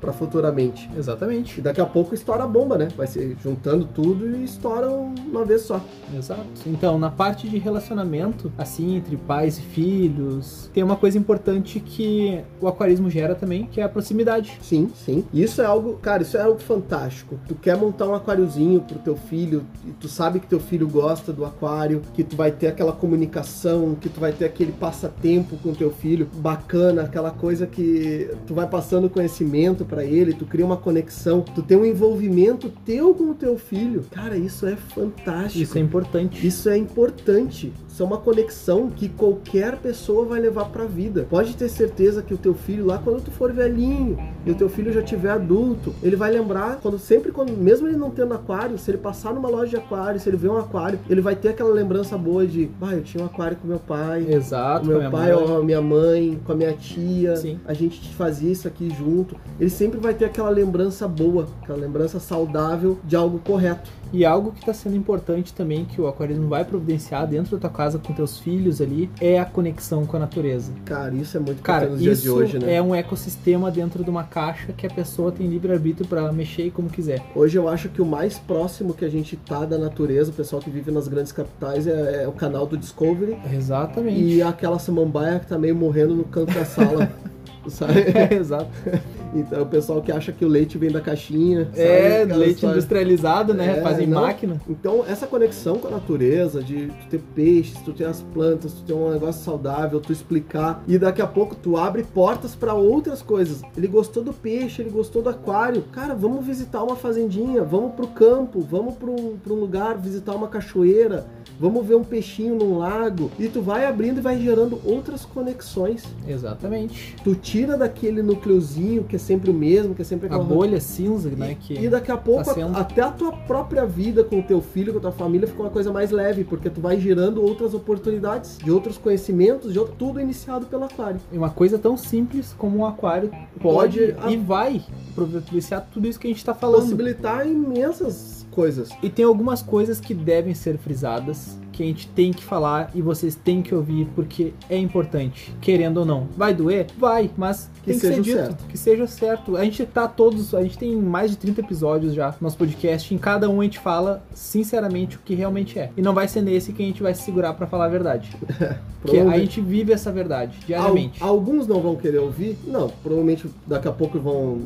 para 0.00 0.12
futuramente. 0.12 0.90
Exatamente. 0.96 1.39
E 1.58 1.60
daqui 1.60 1.80
a 1.80 1.86
pouco 1.86 2.14
estoura 2.14 2.44
a 2.44 2.46
bomba, 2.46 2.76
né? 2.76 2.88
Vai 2.96 3.06
ser 3.06 3.36
juntando 3.42 3.86
tudo 3.94 4.36
e 4.36 4.44
estoura 4.44 4.88
uma 4.88 5.44
vez 5.44 5.62
só. 5.62 5.80
Exato. 6.16 6.44
Então, 6.66 6.98
na 6.98 7.10
parte 7.10 7.48
de 7.48 7.58
relacionamento, 7.58 8.52
assim, 8.58 8.96
entre 8.96 9.16
pais 9.16 9.58
e 9.58 9.62
filhos, 9.62 10.70
tem 10.72 10.82
uma 10.82 10.96
coisa 10.96 11.18
importante 11.18 11.80
que 11.80 12.40
o 12.60 12.68
aquarismo 12.68 13.10
gera 13.10 13.34
também, 13.34 13.66
que 13.66 13.80
é 13.80 13.84
a 13.84 13.88
proximidade. 13.88 14.58
Sim, 14.62 14.90
sim. 14.94 15.24
Isso 15.32 15.62
é 15.62 15.64
algo, 15.64 15.94
cara, 15.94 16.22
isso 16.22 16.36
é 16.36 16.42
algo 16.42 16.58
fantástico. 16.58 17.38
Tu 17.46 17.54
quer 17.54 17.76
montar 17.76 18.06
um 18.08 18.14
aquáriozinho 18.14 18.80
pro 18.80 18.98
teu 18.98 19.16
filho, 19.16 19.64
e 19.86 19.92
tu 19.92 20.08
sabe 20.08 20.40
que 20.40 20.46
teu 20.46 20.60
filho 20.60 20.88
gosta 20.88 21.32
do 21.32 21.44
aquário, 21.44 22.02
que 22.14 22.24
tu 22.24 22.36
vai 22.36 22.50
ter 22.50 22.68
aquela 22.68 22.92
comunicação, 22.92 23.94
que 23.94 24.08
tu 24.08 24.20
vai 24.20 24.32
ter 24.32 24.44
aquele 24.44 24.72
passatempo 24.72 25.56
com 25.58 25.72
teu 25.72 25.90
filho 25.90 26.28
bacana, 26.36 27.02
aquela 27.02 27.30
coisa 27.30 27.66
que 27.66 28.30
tu 28.46 28.54
vai 28.54 28.66
passando 28.66 29.08
conhecimento 29.08 29.84
para 29.84 30.04
ele, 30.04 30.32
tu 30.32 30.44
cria 30.44 30.64
uma 30.64 30.76
conexão, 30.76 31.29
tu 31.38 31.62
tem 31.62 31.76
um 31.76 31.84
envolvimento 31.84 32.72
teu 32.84 33.14
com 33.14 33.30
o 33.30 33.34
teu 33.34 33.56
filho. 33.56 34.04
Cara, 34.10 34.36
isso 34.36 34.66
é 34.66 34.74
fantástico. 34.74 35.62
Isso 35.62 35.78
é 35.78 35.80
importante. 35.80 36.46
Isso 36.46 36.68
é 36.68 36.76
importante. 36.76 37.72
Isso 37.86 38.02
é 38.02 38.06
uma 38.06 38.18
conexão 38.18 38.88
que 38.88 39.08
qualquer 39.08 39.76
pessoa 39.76 40.24
vai 40.24 40.40
levar 40.40 40.66
para 40.66 40.84
a 40.84 40.86
vida. 40.86 41.26
Pode 41.28 41.54
ter 41.54 41.68
certeza 41.68 42.22
que 42.22 42.32
o 42.32 42.38
teu 42.38 42.54
filho 42.54 42.86
lá 42.86 42.98
quando 42.98 43.22
tu 43.22 43.30
for 43.30 43.52
velhinho 43.52 44.18
e 44.46 44.50
o 44.50 44.54
teu 44.54 44.68
filho 44.68 44.92
já 44.92 45.02
tiver 45.02 45.30
adulto, 45.30 45.94
ele 46.02 46.16
vai 46.16 46.30
lembrar 46.30 46.78
quando 46.80 46.98
sempre 46.98 47.30
quando 47.30 47.52
mesmo 47.56 47.86
ele 47.86 47.96
não 47.96 48.10
tendo 48.10 48.32
aquário, 48.32 48.78
se 48.78 48.90
ele 48.90 48.98
passar 48.98 49.34
numa 49.34 49.48
loja 49.48 49.70
de 49.70 49.76
aquário, 49.76 50.18
se 50.18 50.28
ele 50.28 50.36
ver 50.36 50.48
um 50.48 50.56
aquário, 50.56 50.98
ele 51.10 51.20
vai 51.20 51.36
ter 51.36 51.50
aquela 51.50 51.72
lembrança 51.72 52.16
boa 52.16 52.46
de, 52.46 52.70
ah, 52.80 52.94
eu 52.94 53.02
tinha 53.02 53.22
um 53.22 53.26
aquário 53.26 53.56
com 53.56 53.68
meu 53.68 53.78
pai. 53.78 54.24
Exato. 54.28 54.86
Com 54.86 54.98
meu 54.98 55.10
pai, 55.10 55.32
ó, 55.34 55.62
minha 55.62 55.82
mãe, 55.82 56.40
com 56.44 56.52
a 56.52 56.54
minha 56.54 56.72
tia. 56.72 57.36
Sim. 57.36 57.60
A 57.66 57.74
gente 57.74 58.14
fazia 58.14 58.50
isso 58.50 58.66
aqui 58.66 58.88
junto. 58.90 59.36
Ele 59.58 59.70
sempre 59.70 59.98
vai 59.98 60.14
ter 60.14 60.24
aquela 60.24 60.48
lembrança 60.48 61.06
boa, 61.06 61.19
aquela 61.62 61.78
lembrança 61.78 62.18
saudável 62.18 62.98
de 63.04 63.16
algo 63.16 63.38
correto. 63.38 63.90
E 64.12 64.24
algo 64.24 64.50
que 64.50 64.58
está 64.58 64.74
sendo 64.74 64.96
importante 64.96 65.52
também, 65.52 65.84
que 65.84 66.00
o 66.00 66.08
aquarismo 66.08 66.48
vai 66.48 66.64
providenciar 66.64 67.26
dentro 67.28 67.56
da 67.56 67.60
tua 67.60 67.70
casa 67.70 67.98
com 67.98 68.12
teus 68.12 68.38
filhos 68.38 68.80
ali, 68.80 69.08
é 69.20 69.38
a 69.38 69.44
conexão 69.44 70.04
com 70.04 70.16
a 70.16 70.20
natureza. 70.20 70.72
Cara, 70.84 71.14
isso 71.14 71.36
é 71.36 71.40
muito 71.40 71.62
Cara, 71.62 71.88
nos 71.88 72.00
dias 72.00 72.20
de 72.20 72.28
hoje, 72.28 72.58
né? 72.58 72.74
É 72.74 72.82
um 72.82 72.92
ecossistema 72.92 73.70
dentro 73.70 74.02
de 74.02 74.10
uma 74.10 74.24
caixa 74.24 74.72
que 74.72 74.84
a 74.84 74.90
pessoa 74.90 75.30
tem 75.30 75.46
livre-arbítrio 75.46 76.08
para 76.08 76.32
mexer 76.32 76.72
como 76.72 76.88
quiser. 76.88 77.22
Hoje 77.36 77.56
eu 77.56 77.68
acho 77.68 77.88
que 77.88 78.02
o 78.02 78.06
mais 78.06 78.36
próximo 78.36 78.94
que 78.94 79.04
a 79.04 79.08
gente 79.08 79.36
tá 79.36 79.64
da 79.64 79.78
natureza, 79.78 80.30
o 80.30 80.34
pessoal 80.34 80.60
que 80.60 80.70
vive 80.70 80.90
nas 80.90 81.06
grandes 81.06 81.30
capitais, 81.30 81.86
é, 81.86 82.24
é 82.24 82.28
o 82.28 82.32
canal 82.32 82.66
do 82.66 82.76
Discovery. 82.76 83.38
Exatamente. 83.52 84.20
E 84.20 84.42
aquela 84.42 84.80
samambaia 84.80 85.38
que 85.38 85.46
tá 85.46 85.56
meio 85.56 85.76
morrendo 85.76 86.16
no 86.16 86.24
canto 86.24 86.52
da 86.52 86.64
sala. 86.64 87.12
sabe? 87.68 88.00
É, 88.00 88.34
exato. 88.34 88.70
Então, 89.34 89.62
o 89.62 89.66
pessoal 89.66 90.02
que 90.02 90.10
acha 90.10 90.32
que 90.32 90.44
o 90.44 90.48
leite 90.48 90.76
vem 90.76 90.90
da 90.90 91.00
caixinha. 91.00 91.68
É? 91.74 92.22
Aquela 92.22 92.38
leite 92.38 92.54
história. 92.56 92.74
industrializado, 92.74 93.54
né? 93.54 93.78
É, 93.78 93.82
Fazem 93.82 94.06
não. 94.06 94.20
máquina. 94.20 94.60
Então, 94.68 95.04
essa 95.06 95.26
conexão 95.26 95.78
com 95.78 95.88
a 95.88 95.90
natureza, 95.90 96.62
de 96.62 96.88
tu 96.88 97.06
ter 97.10 97.20
peixes, 97.34 97.78
tu 97.84 97.92
ter 97.92 98.04
as 98.04 98.20
plantas, 98.20 98.72
tu 98.72 98.82
ter 98.82 98.92
um 98.92 99.10
negócio 99.10 99.42
saudável, 99.44 100.00
tu 100.00 100.12
explicar, 100.12 100.82
e 100.86 100.98
daqui 100.98 101.22
a 101.22 101.26
pouco 101.26 101.54
tu 101.54 101.76
abre 101.76 102.02
portas 102.02 102.54
pra 102.54 102.74
outras 102.74 103.22
coisas. 103.22 103.62
Ele 103.76 103.86
gostou 103.86 104.22
do 104.22 104.32
peixe, 104.32 104.82
ele 104.82 104.90
gostou 104.90 105.22
do 105.22 105.28
aquário. 105.28 105.84
Cara, 105.92 106.14
vamos 106.14 106.44
visitar 106.44 106.82
uma 106.82 106.96
fazendinha, 106.96 107.62
vamos 107.62 107.94
pro 107.94 108.08
campo, 108.08 108.60
vamos 108.60 108.94
pra 108.94 109.10
um, 109.10 109.36
pra 109.36 109.52
um 109.52 109.56
lugar 109.56 109.96
visitar 109.96 110.34
uma 110.34 110.48
cachoeira, 110.48 111.26
vamos 111.58 111.86
ver 111.86 111.94
um 111.94 112.04
peixinho 112.04 112.56
num 112.56 112.78
lago. 112.78 113.30
E 113.38 113.48
tu 113.48 113.62
vai 113.62 113.86
abrindo 113.86 114.18
e 114.18 114.20
vai 114.20 114.38
gerando 114.40 114.80
outras 114.84 115.24
conexões. 115.24 116.04
Exatamente. 116.26 117.16
Tu 117.22 117.34
tira 117.34 117.76
daquele 117.76 118.22
núcleozinho 118.22 119.04
que 119.04 119.16
é 119.16 119.18
sempre 119.20 119.50
o 119.50 119.54
mesmo, 119.54 119.94
que 119.94 120.02
é 120.02 120.04
sempre 120.04 120.26
A 120.28 120.30
aquela 120.30 120.44
bolha 120.44 120.80
cinza, 120.80 121.30
né? 121.30 121.56
Que 121.60 121.74
e 121.74 121.88
daqui 121.88 122.10
a 122.10 122.16
pouco, 122.16 122.44
tá 122.44 122.54
sendo. 122.54 122.76
até 122.76 123.02
a 123.02 123.10
tua 123.10 123.32
própria 123.32 123.84
vida 123.86 124.24
com 124.24 124.40
o 124.40 124.42
teu 124.42 124.60
filho, 124.60 124.92
com 124.92 124.98
a 124.98 125.02
tua 125.02 125.12
família, 125.12 125.46
fica 125.46 125.60
uma 125.62 125.70
coisa 125.70 125.92
mais 125.92 126.10
leve, 126.10 126.44
porque 126.44 126.68
tu 126.70 126.80
vai 126.80 126.98
gerando 126.98 127.42
outras 127.42 127.74
oportunidades, 127.74 128.58
de 128.58 128.70
outros 128.70 128.98
conhecimentos, 128.98 129.72
de 129.72 129.78
outro, 129.78 129.94
tudo 129.98 130.20
iniciado 130.20 130.66
pelo 130.66 130.84
aquário. 130.84 131.20
E 131.32 131.38
uma 131.38 131.50
coisa 131.50 131.78
tão 131.78 131.96
simples 131.96 132.54
como 132.56 132.78
um 132.78 132.86
aquário 132.86 133.30
Pode- 133.60 134.12
pode, 134.12 134.32
e 134.32 134.36
vai 134.36 134.82
providenciar 135.14 135.86
tudo 135.92 136.06
isso 136.08 136.18
que 136.18 136.26
a 136.26 136.30
gente 136.30 136.44
tá 136.44 136.54
falando. 136.54 136.80
Possibilitar 136.82 137.46
imensas 137.46 138.46
coisas. 138.50 138.90
E 139.02 139.08
tem 139.08 139.24
algumas 139.24 139.62
coisas 139.62 140.00
que 140.00 140.12
devem 140.14 140.54
ser 140.54 140.76
frisadas, 140.78 141.58
que 141.80 141.84
a 141.84 141.86
gente 141.86 142.08
tem 142.08 142.30
que 142.30 142.44
falar 142.44 142.90
e 142.94 143.00
vocês 143.00 143.34
têm 143.34 143.62
que 143.62 143.74
ouvir 143.74 144.06
porque 144.14 144.52
é 144.68 144.76
importante, 144.76 145.54
querendo 145.62 145.96
ou 145.98 146.04
não. 146.04 146.28
Vai 146.36 146.52
doer? 146.52 146.86
Vai, 146.98 147.30
mas 147.38 147.70
Que 147.82 147.92
que 147.92 147.98
seja 147.98 148.20
dito, 148.20 148.36
certo. 148.36 148.64
que 148.66 148.76
seja 148.78 149.06
certo. 149.06 149.56
A 149.56 149.64
gente 149.64 149.84
tá 149.86 150.06
todos, 150.06 150.54
a 150.54 150.62
gente 150.62 150.76
tem 150.76 150.94
mais 150.96 151.30
de 151.30 151.38
30 151.38 151.60
episódios 151.62 152.12
já 152.12 152.28
no 152.32 152.36
nosso 152.42 152.58
podcast, 152.58 153.14
em 153.14 153.18
cada 153.18 153.48
um 153.48 153.60
a 153.60 153.64
gente 153.64 153.78
fala 153.78 154.22
sinceramente 154.34 155.16
o 155.16 155.20
que 155.24 155.34
realmente 155.34 155.78
é. 155.78 155.90
E 155.96 156.02
não 156.02 156.12
vai 156.12 156.28
ser 156.28 156.42
nesse 156.42 156.72
que 156.74 156.82
a 156.82 156.86
gente 156.86 157.02
vai 157.02 157.14
se 157.14 157.22
segurar 157.22 157.54
pra 157.54 157.66
falar 157.66 157.86
a 157.86 157.88
verdade. 157.88 158.30
Porque 159.00 159.16
a 159.16 159.38
gente 159.38 159.60
vive 159.62 159.92
essa 159.94 160.12
verdade 160.12 160.58
diariamente. 160.66 161.22
Al- 161.22 161.30
alguns 161.30 161.66
não 161.66 161.80
vão 161.80 161.96
querer 161.96 162.18
ouvir? 162.18 162.58
Não, 162.66 162.90
provavelmente 163.02 163.46
daqui 163.66 163.88
a 163.88 163.92
pouco 163.92 164.18
vão, 164.18 164.58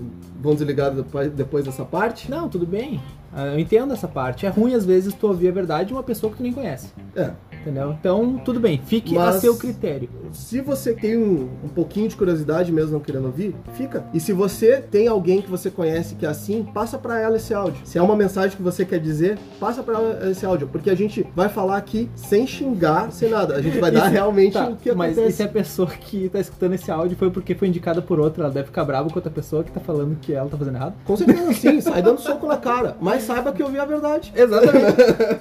vão 0.42 0.54
desligar 0.56 0.92
depois 1.36 1.64
dessa 1.64 1.84
parte. 1.84 2.28
Não, 2.28 2.48
tudo 2.48 2.66
bem. 2.66 3.00
Ah, 3.34 3.46
Eu 3.46 3.58
entendo 3.58 3.92
essa 3.92 4.06
parte. 4.08 4.46
É 4.46 4.48
ruim 4.48 4.74
às 4.74 4.84
vezes 4.86 5.12
tu 5.14 5.26
ouvir 5.26 5.48
a 5.48 5.52
verdade 5.52 5.88
de 5.88 5.92
uma 5.94 6.02
pessoa 6.02 6.30
que 6.30 6.36
tu 6.38 6.42
nem 6.42 6.52
conhece. 6.52 6.92
É. 7.16 7.32
Entendeu? 7.64 7.92
Então, 7.98 8.36
tudo 8.44 8.60
bem. 8.60 8.78
Fique 8.84 9.14
Mas- 9.14 9.36
a 9.36 9.40
seu 9.40 9.56
critério. 9.56 10.08
Se 10.32 10.60
você 10.60 10.92
tem 10.92 11.16
um, 11.16 11.48
um 11.64 11.68
pouquinho 11.68 12.08
de 12.08 12.16
curiosidade 12.16 12.70
mesmo 12.70 12.92
não 12.92 13.00
querendo 13.00 13.24
ouvir, 13.26 13.54
fica. 13.72 14.04
E 14.12 14.20
se 14.20 14.32
você 14.32 14.78
tem 14.82 15.08
alguém 15.08 15.40
que 15.40 15.48
você 15.50 15.70
conhece 15.70 16.14
que 16.14 16.26
é 16.26 16.28
assim, 16.28 16.64
passa 16.74 16.98
pra 16.98 17.18
ela 17.18 17.36
esse 17.36 17.54
áudio. 17.54 17.80
Se 17.84 17.96
é 17.98 18.02
uma 18.02 18.14
mensagem 18.16 18.54
que 18.56 18.62
você 18.62 18.84
quer 18.84 18.98
dizer, 19.00 19.38
passa 19.58 19.82
pra 19.82 19.94
ela 19.98 20.30
esse 20.30 20.44
áudio, 20.44 20.68
porque 20.68 20.90
a 20.90 20.94
gente 20.94 21.26
vai 21.34 21.48
falar 21.48 21.76
aqui 21.78 22.10
sem 22.14 22.46
xingar, 22.46 23.10
sem 23.12 23.30
nada. 23.30 23.54
A 23.54 23.62
gente 23.62 23.78
vai 23.78 23.90
dar 23.90 24.08
realmente 24.08 24.52
tá, 24.54 24.68
o 24.68 24.76
que 24.76 24.92
mas 24.92 25.12
acontece. 25.12 25.32
e 25.34 25.36
se 25.36 25.42
a 25.42 25.48
pessoa 25.48 25.88
que 25.88 26.28
tá 26.28 26.38
escutando 26.40 26.74
esse 26.74 26.90
áudio 26.90 27.16
foi 27.16 27.30
porque 27.30 27.54
foi 27.54 27.68
indicada 27.68 28.02
por 28.02 28.20
outra, 28.20 28.44
ela 28.44 28.52
deve 28.52 28.66
ficar 28.66 28.84
brava 28.84 29.08
com 29.08 29.14
outra 29.16 29.30
pessoa 29.30 29.64
que 29.64 29.72
tá 29.72 29.80
falando 29.80 30.18
que 30.20 30.34
ela 30.34 30.48
tá 30.50 30.56
fazendo 30.58 30.74
errado? 30.76 30.94
Com 31.04 31.16
certeza 31.16 31.52
sim, 31.54 31.80
sai 31.80 32.02
dando 32.02 32.20
soco 32.20 32.46
na 32.46 32.56
cara, 32.56 32.96
mas 33.00 33.22
saiba 33.22 33.52
que 33.52 33.62
eu 33.62 33.68
vi 33.70 33.78
a 33.78 33.84
verdade. 33.84 34.32
Exatamente. 34.36 34.96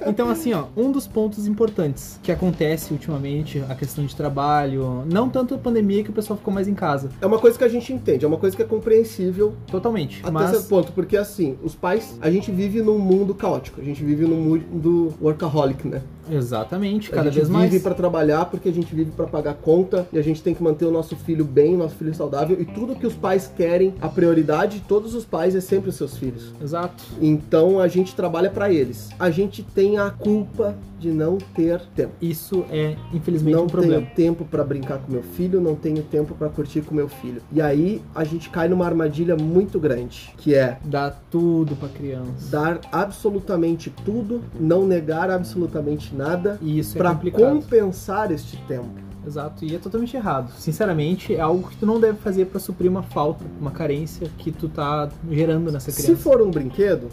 então, 0.08 0.30
assim, 0.30 0.54
ó, 0.54 0.66
um 0.78 0.92
dos 0.92 1.08
pontos 1.08 1.48
importantes 1.48 2.13
que 2.22 2.32
acontece 2.32 2.94
ultimamente, 2.94 3.64
a 3.70 3.76
questão 3.76 4.06
de 4.06 4.16
trabalho, 4.16 5.04
não 5.12 5.30
tanto 5.30 5.56
a 5.56 5.58
pandemia 5.58 6.04
que 6.04 6.10
o 6.10 6.14
pessoal 6.14 6.38
ficou 6.38 6.54
mais 6.54 6.68
em 6.68 6.74
casa, 6.74 7.10
É 7.22 7.26
uma 7.26 7.40
coisa 7.40 7.58
que 7.58 7.64
a 7.64 7.68
gente 7.68 7.92
entende, 7.92 8.26
é 8.26 8.28
uma 8.28 8.38
coisa 8.38 8.56
que 8.56 8.62
é 8.62 8.66
compreensível 8.66 9.54
totalmente. 9.68 10.22
até 10.22 10.32
mas 10.32 10.52
certo 10.52 10.68
ponto, 10.68 10.92
porque 10.92 11.18
assim, 11.18 11.58
os 11.64 11.76
pais, 11.76 12.18
a 12.22 12.30
gente 12.30 12.52
vive 12.52 12.82
num 12.82 13.00
mundo 13.00 13.34
caótico, 13.34 13.82
a 13.82 13.84
gente 13.84 14.04
vive 14.04 14.26
num 14.26 14.40
mundo 14.42 15.14
workaholic, 15.22 15.88
né? 15.88 16.02
Exatamente, 16.30 17.12
a 17.12 17.16
cada 17.16 17.30
gente 17.30 17.36
vez 17.36 17.48
vive 17.48 17.60
mais. 17.72 17.82
pra 17.84 17.94
trabalhar 17.94 18.46
porque 18.46 18.70
a 18.70 18.74
gente 18.74 18.94
vive 18.94 19.12
pra 19.12 19.26
pagar 19.28 19.54
conta 19.56 20.08
e 20.12 20.18
a 20.18 20.22
gente 20.22 20.42
tem 20.42 20.54
que 20.54 20.62
manter 20.64 20.86
o 20.86 20.92
nosso 20.92 21.16
filho 21.16 21.46
bem, 21.46 21.76
nosso 21.78 21.96
filho 21.96 22.14
saudável 22.14 22.60
e 22.60 22.66
tudo 22.66 22.96
que 22.96 23.06
os 23.08 23.14
pais 23.14 23.52
querem, 23.56 23.94
a 24.02 24.08
prioridade 24.08 24.80
de 24.80 24.86
todos 24.86 25.14
os 25.16 25.26
pais 25.26 25.56
é 25.56 25.62
sempre 25.62 25.90
os 25.90 25.96
seus 25.96 26.18
filhos. 26.18 26.54
Exato. 26.62 27.04
Então 27.22 27.80
a 27.80 27.88
gente 27.88 28.16
trabalha 28.16 28.50
pra 28.50 28.72
eles. 28.72 29.10
A 29.20 29.30
gente 29.30 29.64
tem 29.64 29.98
a 29.98 30.10
culpa 30.10 30.76
de 31.00 31.10
não 31.12 31.38
ter 31.38 31.82
tempo. 31.96 32.14
Isso 32.22 32.64
é, 32.72 32.96
infelizmente, 33.14 33.56
Não 33.56 33.66
um 33.66 33.68
problema. 33.68 33.96
tenho 34.02 34.16
tempo 34.16 34.46
pra 34.46 34.64
brincar 34.64 35.00
com 35.00 35.12
meu 35.12 35.22
filho, 35.22 35.60
não 35.60 35.76
tenho 35.76 36.02
tempo 36.02 36.34
pra 36.34 36.48
curtir 36.48 36.82
com 36.82 36.96
meu 36.96 37.10
filho. 37.10 37.42
E 37.52 37.62
aí 37.62 38.02
a 38.16 38.24
gente 38.24 38.50
cai 38.50 38.70
numa 38.70 38.86
armadilha 38.86 39.36
muito 39.36 39.80
grande, 39.80 40.34
que 40.38 40.56
é 40.56 40.78
Dá 40.86 41.12
tudo 41.30 41.76
pra 41.76 41.90
criança. 41.90 42.50
dar 42.50 42.80
absolutamente 42.90 43.90
tudo, 44.06 44.42
não 44.58 44.88
negar 44.88 45.30
absolutamente 45.30 46.13
nada 46.16 46.58
E 46.62 46.80
isso 46.80 46.98
é 46.98 47.02
pra 47.02 47.12
complicado. 47.14 47.42
compensar 47.42 48.32
este 48.32 48.58
tempo. 48.68 48.90
Exato, 49.26 49.64
e 49.64 49.74
é 49.74 49.80
totalmente 49.80 50.16
errado. 50.18 50.52
Sinceramente, 50.58 51.34
é 51.34 51.40
algo 51.40 51.70
que 51.70 51.78
tu 51.78 51.86
não 51.86 51.98
deve 52.00 52.18
fazer 52.18 52.46
pra 52.48 52.60
suprir 52.60 52.92
uma 52.92 53.04
falta, 53.04 53.46
uma 53.60 53.72
carência 53.72 54.30
que 54.38 54.52
tu 54.52 54.68
tá 54.68 55.08
gerando 55.32 55.72
nessa 55.72 55.92
Se 55.92 56.04
criança. 56.04 56.22
for 56.22 56.42
um 56.42 56.52
brinquedo, 56.52 57.08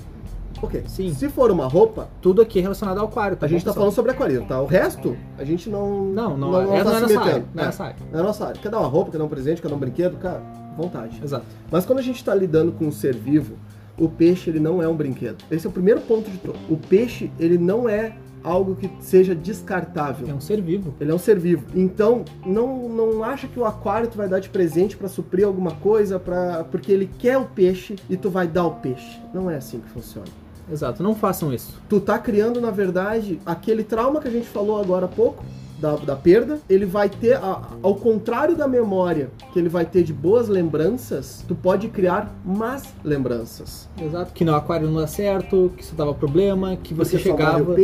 ok. 0.60 0.82
Sim. 0.88 1.14
Se 1.14 1.28
for 1.28 1.52
uma 1.52 1.68
roupa, 1.68 2.08
Tudo 2.20 2.42
aqui 2.42 2.58
é 2.58 2.62
relacionado 2.62 2.98
ao 2.98 3.06
aquário, 3.06 3.36
tá 3.36 3.46
a 3.46 3.48
gente 3.48 3.64
tá 3.64 3.72
falando 3.72 3.92
sobre 3.92 4.10
aquarismo, 4.10 4.44
tá? 4.46 4.60
O 4.60 4.66
resto, 4.66 5.16
a 5.38 5.44
gente 5.44 5.70
não. 5.70 6.06
Não, 6.06 6.36
não, 6.36 6.50
não, 6.50 6.74
é, 6.74 6.82
tá 6.82 6.90
não 6.90 6.96
é 6.96 7.06
se 7.08 7.14
nossa 7.14 7.20
área. 7.30 7.44
Não 7.54 7.62
é 7.62 7.62
É, 7.62 7.66
nossa 7.66 7.84
área. 7.84 7.96
não 8.12 8.18
é 8.20 8.22
nossa 8.24 8.46
área. 8.48 8.60
Quer 8.60 8.68
dar 8.70 8.78
uma 8.80 8.88
roupa, 8.88 9.12
quer 9.12 9.18
dar 9.18 9.24
um 9.24 9.28
presente, 9.28 9.62
quer 9.62 9.68
dar 9.68 9.76
um 9.76 9.78
brinquedo, 9.78 10.16
cara, 10.16 10.42
vontade. 10.76 11.20
Exato. 11.22 11.44
Mas 11.70 11.86
quando 11.86 12.00
a 12.00 12.02
gente 12.02 12.24
tá 12.24 12.34
lidando 12.34 12.72
com 12.72 12.86
um 12.86 12.92
ser 12.92 13.14
vivo, 13.14 13.54
o 13.96 14.08
peixe 14.08 14.50
ele 14.50 14.58
não 14.58 14.82
é 14.82 14.88
um 14.88 14.96
brinquedo. 14.96 15.44
Esse 15.48 15.64
é 15.64 15.70
o 15.70 15.72
primeiro 15.72 16.00
ponto 16.00 16.28
de 16.28 16.38
todo. 16.38 16.58
O 16.68 16.76
peixe 16.76 17.30
ele 17.38 17.56
não 17.56 17.88
é 17.88 18.14
algo 18.42 18.76
que 18.76 18.90
seja 19.00 19.34
descartável. 19.34 20.28
É 20.28 20.34
um 20.34 20.40
ser 20.40 20.60
vivo. 20.60 20.94
Ele 21.00 21.10
é 21.10 21.14
um 21.14 21.18
ser 21.18 21.38
vivo. 21.38 21.66
Então, 21.74 22.24
não, 22.44 22.88
não 22.88 23.24
acha 23.24 23.46
que 23.46 23.58
o 23.58 23.64
aquário 23.64 24.08
tu 24.08 24.16
vai 24.16 24.28
dar 24.28 24.40
de 24.40 24.48
presente 24.48 24.96
pra 24.96 25.08
suprir 25.08 25.46
alguma 25.46 25.72
coisa, 25.72 26.18
para 26.18 26.64
porque 26.64 26.92
ele 26.92 27.10
quer 27.18 27.38
o 27.38 27.44
peixe 27.44 27.96
e 28.08 28.16
tu 28.16 28.30
vai 28.30 28.46
dar 28.46 28.66
o 28.66 28.72
peixe. 28.72 29.20
Não 29.32 29.50
é 29.50 29.56
assim 29.56 29.80
que 29.80 29.88
funciona. 29.88 30.28
Exato, 30.70 31.02
não 31.02 31.14
façam 31.14 31.52
isso. 31.52 31.80
Tu 31.88 32.00
tá 32.00 32.18
criando, 32.18 32.60
na 32.60 32.70
verdade, 32.70 33.40
aquele 33.44 33.82
trauma 33.82 34.20
que 34.20 34.28
a 34.28 34.30
gente 34.30 34.46
falou 34.46 34.80
agora 34.80 35.06
há 35.06 35.08
pouco, 35.08 35.44
da, 35.80 35.96
da 35.96 36.16
perda, 36.16 36.58
ele 36.68 36.84
vai 36.86 37.08
ter, 37.08 37.34
a- 37.36 37.62
ao 37.82 37.94
contrário 37.94 38.56
da 38.56 38.68
memória 38.68 39.30
que 39.52 39.58
ele 39.58 39.68
vai 39.68 39.84
ter 39.84 40.02
de 40.02 40.12
boas 40.12 40.48
lembranças, 40.48 41.44
tu 41.48 41.54
pode 41.54 41.88
criar 41.88 42.34
más 42.44 42.84
lembranças. 43.04 43.88
Exato, 44.00 44.32
que 44.32 44.44
no 44.44 44.54
aquário 44.54 44.88
não 44.88 45.00
dá 45.00 45.06
certo, 45.06 45.72
que 45.76 45.82
isso 45.82 45.94
dava 45.94 46.12
problema, 46.14 46.76
que 46.76 46.92
você 46.94 47.12
Porque 47.18 47.30
chegava, 47.30 47.74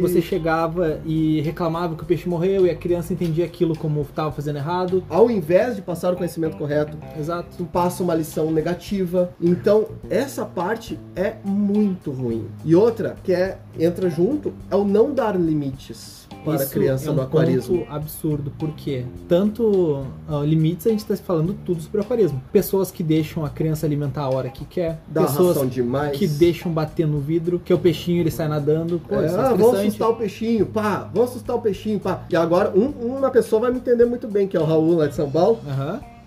você 0.00 0.22
chegava 0.22 1.00
e 1.04 1.40
reclamava 1.42 1.94
que 1.94 2.02
o 2.02 2.06
peixe 2.06 2.28
morreu 2.28 2.66
e 2.66 2.70
a 2.70 2.74
criança 2.74 3.12
entendia 3.12 3.44
aquilo 3.44 3.76
como 3.76 4.04
tava 4.14 4.32
fazendo 4.32 4.56
errado. 4.56 5.02
Ao 5.08 5.30
invés 5.30 5.76
de 5.76 5.82
passar 5.82 6.12
o 6.12 6.16
conhecimento 6.16 6.56
correto, 6.56 6.96
Exato. 7.18 7.48
tu 7.56 7.64
passa 7.64 8.02
uma 8.02 8.14
lição 8.14 8.50
negativa. 8.50 9.30
Então, 9.40 9.86
essa 10.10 10.44
parte 10.44 10.98
é 11.14 11.34
muito 11.44 12.10
ruim. 12.10 12.46
E 12.64 12.74
outra, 12.74 13.16
que 13.22 13.32
é 13.32 13.58
entra 13.78 14.08
junto, 14.08 14.52
é 14.70 14.76
o 14.76 14.84
não 14.84 15.12
dar 15.12 15.38
limites 15.38 16.26
para 16.44 16.54
a 16.54 16.56
Isso 16.56 16.70
criança 16.72 17.08
é 17.08 17.10
um 17.10 17.14
no 17.14 17.22
aquarismo. 17.48 17.78
ponto 17.78 17.92
absurdo, 17.92 18.52
porque 18.58 19.04
tanto 19.28 20.04
ah, 20.28 20.40
limites 20.44 20.86
a 20.86 20.90
gente 20.90 21.00
está 21.00 21.16
falando 21.16 21.54
tudo 21.64 21.80
sobre 21.82 22.00
aquarismo. 22.00 22.40
Pessoas 22.52 22.90
que 22.90 23.02
deixam 23.02 23.44
a 23.44 23.50
criança 23.50 23.86
alimentar 23.86 24.22
a 24.22 24.28
hora 24.30 24.48
que 24.48 24.64
quer, 24.64 25.00
Dá 25.08 25.22
pessoas 25.22 25.70
demais. 25.70 26.16
que 26.16 26.26
deixam 26.26 26.72
bater 26.72 27.06
no 27.06 27.20
vidro, 27.20 27.58
que 27.58 27.72
é 27.72 27.76
o 27.76 27.78
peixinho 27.78 28.20
ele 28.20 28.30
sai 28.30 28.48
nadando. 28.48 29.00
Pô, 29.08 29.16
É, 29.16 29.28
ah, 29.28 29.54
vamos 29.54 29.78
assustar 29.80 30.08
o 30.10 30.14
peixinho, 30.16 30.66
pá, 30.66 31.08
vamos 31.12 31.30
assustar 31.30 31.56
o 31.56 31.60
peixinho, 31.60 31.98
pá. 32.00 32.24
E 32.30 32.36
agora, 32.36 32.70
um- 32.76 33.16
uma 33.16 33.30
pessoa 33.30 33.62
vai 33.62 33.70
me 33.70 33.78
entender 33.78 34.04
muito 34.04 34.28
bem, 34.28 34.46
que 34.46 34.56
é 34.56 34.60
o 34.60 34.64
Raul 34.64 34.96
lá 34.96 35.06
de 35.06 35.14
São 35.14 35.30
Paulo, 35.30 35.58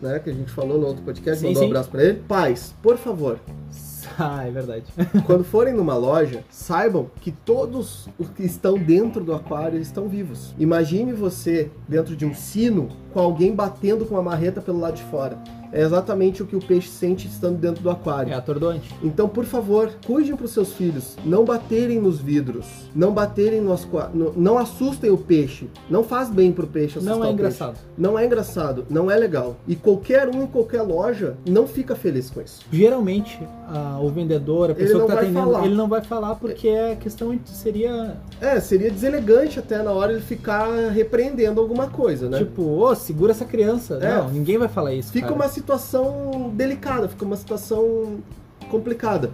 né, 0.02 0.20
que 0.20 0.30
a 0.30 0.34
gente 0.34 0.50
falou 0.52 0.80
no 0.80 0.88
outro 0.88 1.04
podcast, 1.04 1.40
Sim, 1.42 1.48
mandou 1.48 1.64
um 1.64 1.68
abraço 1.68 1.90
pra 1.90 2.04
ele. 2.04 2.20
Pais, 2.28 2.74
por 2.82 2.98
favor, 2.98 3.38
Ah, 4.20 4.46
é 4.46 4.52
verdade. 4.52 4.84
quando 5.26 5.46
forem 5.46 5.74
numa 5.74 5.96
loja, 5.96 6.44
saibam 6.50 7.10
que 7.22 7.32
todos 7.32 8.10
os 8.20 8.28
que 8.30 8.44
estão 8.44 8.78
dentro 8.78 9.24
do 9.24 9.34
aquário 9.34 9.80
estão 9.80 10.10
vivos. 10.10 10.54
Imagine 10.60 11.14
você 11.14 11.72
dentro 11.88 12.18
de 12.18 12.26
um 12.26 12.34
sino 12.34 12.90
com 13.14 13.20
alguém 13.20 13.54
batendo 13.54 14.06
com 14.06 14.16
uma 14.16 14.24
marreta 14.24 14.62
pelo 14.62 14.80
lado 14.80 14.96
de 14.96 15.04
fora. 15.04 15.38
É 15.72 15.84
exatamente 15.84 16.42
o 16.42 16.48
que 16.48 16.56
o 16.56 16.60
peixe 16.60 16.88
sente 16.90 17.28
estando 17.28 17.56
dentro 17.60 17.84
do 17.84 17.92
aquário. 17.92 18.34
É 18.34 18.36
atordoante. 18.36 18.92
Então, 19.04 19.30
por 19.30 19.46
favor, 19.46 19.92
cuidem 20.04 20.36
para 20.36 20.46
os 20.48 20.52
seus 20.52 20.74
filhos. 20.74 21.16
Não 21.24 21.46
baterem 21.46 22.00
nos 22.02 22.20
vidros. 22.20 22.66
Não 22.96 23.12
baterem 23.12 23.62
no- 23.62 24.34
Não 24.36 24.58
assustem 24.58 25.12
o 25.12 25.18
peixe. 25.18 25.70
Não 25.88 26.04
faz 26.04 26.28
bem 26.32 26.52
pro 26.52 26.66
peixe 26.66 26.98
assustar 26.98 27.16
Não 27.16 27.24
é 27.24 27.28
o 27.28 27.32
engraçado. 27.34 27.74
peixe. 27.74 27.86
Não 27.96 28.18
é 28.18 28.26
engraçado. 28.26 28.86
Não 28.90 29.12
é 29.12 29.16
legal. 29.16 29.58
E 29.68 29.76
qualquer 29.76 30.28
um 30.28 30.42
em 30.42 30.48
qualquer 30.48 30.82
loja 30.82 31.36
não 31.48 31.68
fica 31.68 31.96
feliz 31.96 32.32
com 32.32 32.42
isso. 32.42 32.62
Geralmente, 32.72 33.40
ah, 33.68 34.00
o 34.02 34.10
vendedor, 34.10 34.72
a 34.72 34.74
pessoa 34.74 35.02
que 35.04 35.08
tá 35.10 35.14
vai 35.16 35.24
atendendo, 35.26 35.52
falar. 35.52 35.66
ele 35.68 35.76
não 35.76 35.88
vai 35.88 36.02
falar 36.02 36.34
porque 36.34 36.68
a 36.70 36.96
questão 36.96 37.40
seria 37.46 38.18
É, 38.42 38.60
seria 38.60 38.90
deselegante 38.90 39.60
até 39.60 39.84
na 39.84 39.92
hora 39.92 40.14
ele 40.14 40.22
ficar 40.22 40.68
repreendendo 40.90 41.62
alguma 41.62 41.88
coisa, 41.88 42.28
né? 42.28 42.40
tipo, 42.40 42.64
ô, 42.64 42.96
segura 43.00 43.32
essa 43.32 43.46
criança. 43.46 44.00
É. 44.02 44.18
Não, 44.18 44.30
ninguém 44.30 44.58
vai 44.58 44.68
falar 44.68 44.94
isso. 44.94 45.12
Fica 45.12 45.28
cara. 45.28 45.36
uma 45.40 45.48
situação 45.48 46.52
delicada, 46.54 47.10
fica 47.10 47.26
uma 47.26 47.36
situação 47.36 48.20
complicada. 48.70 49.32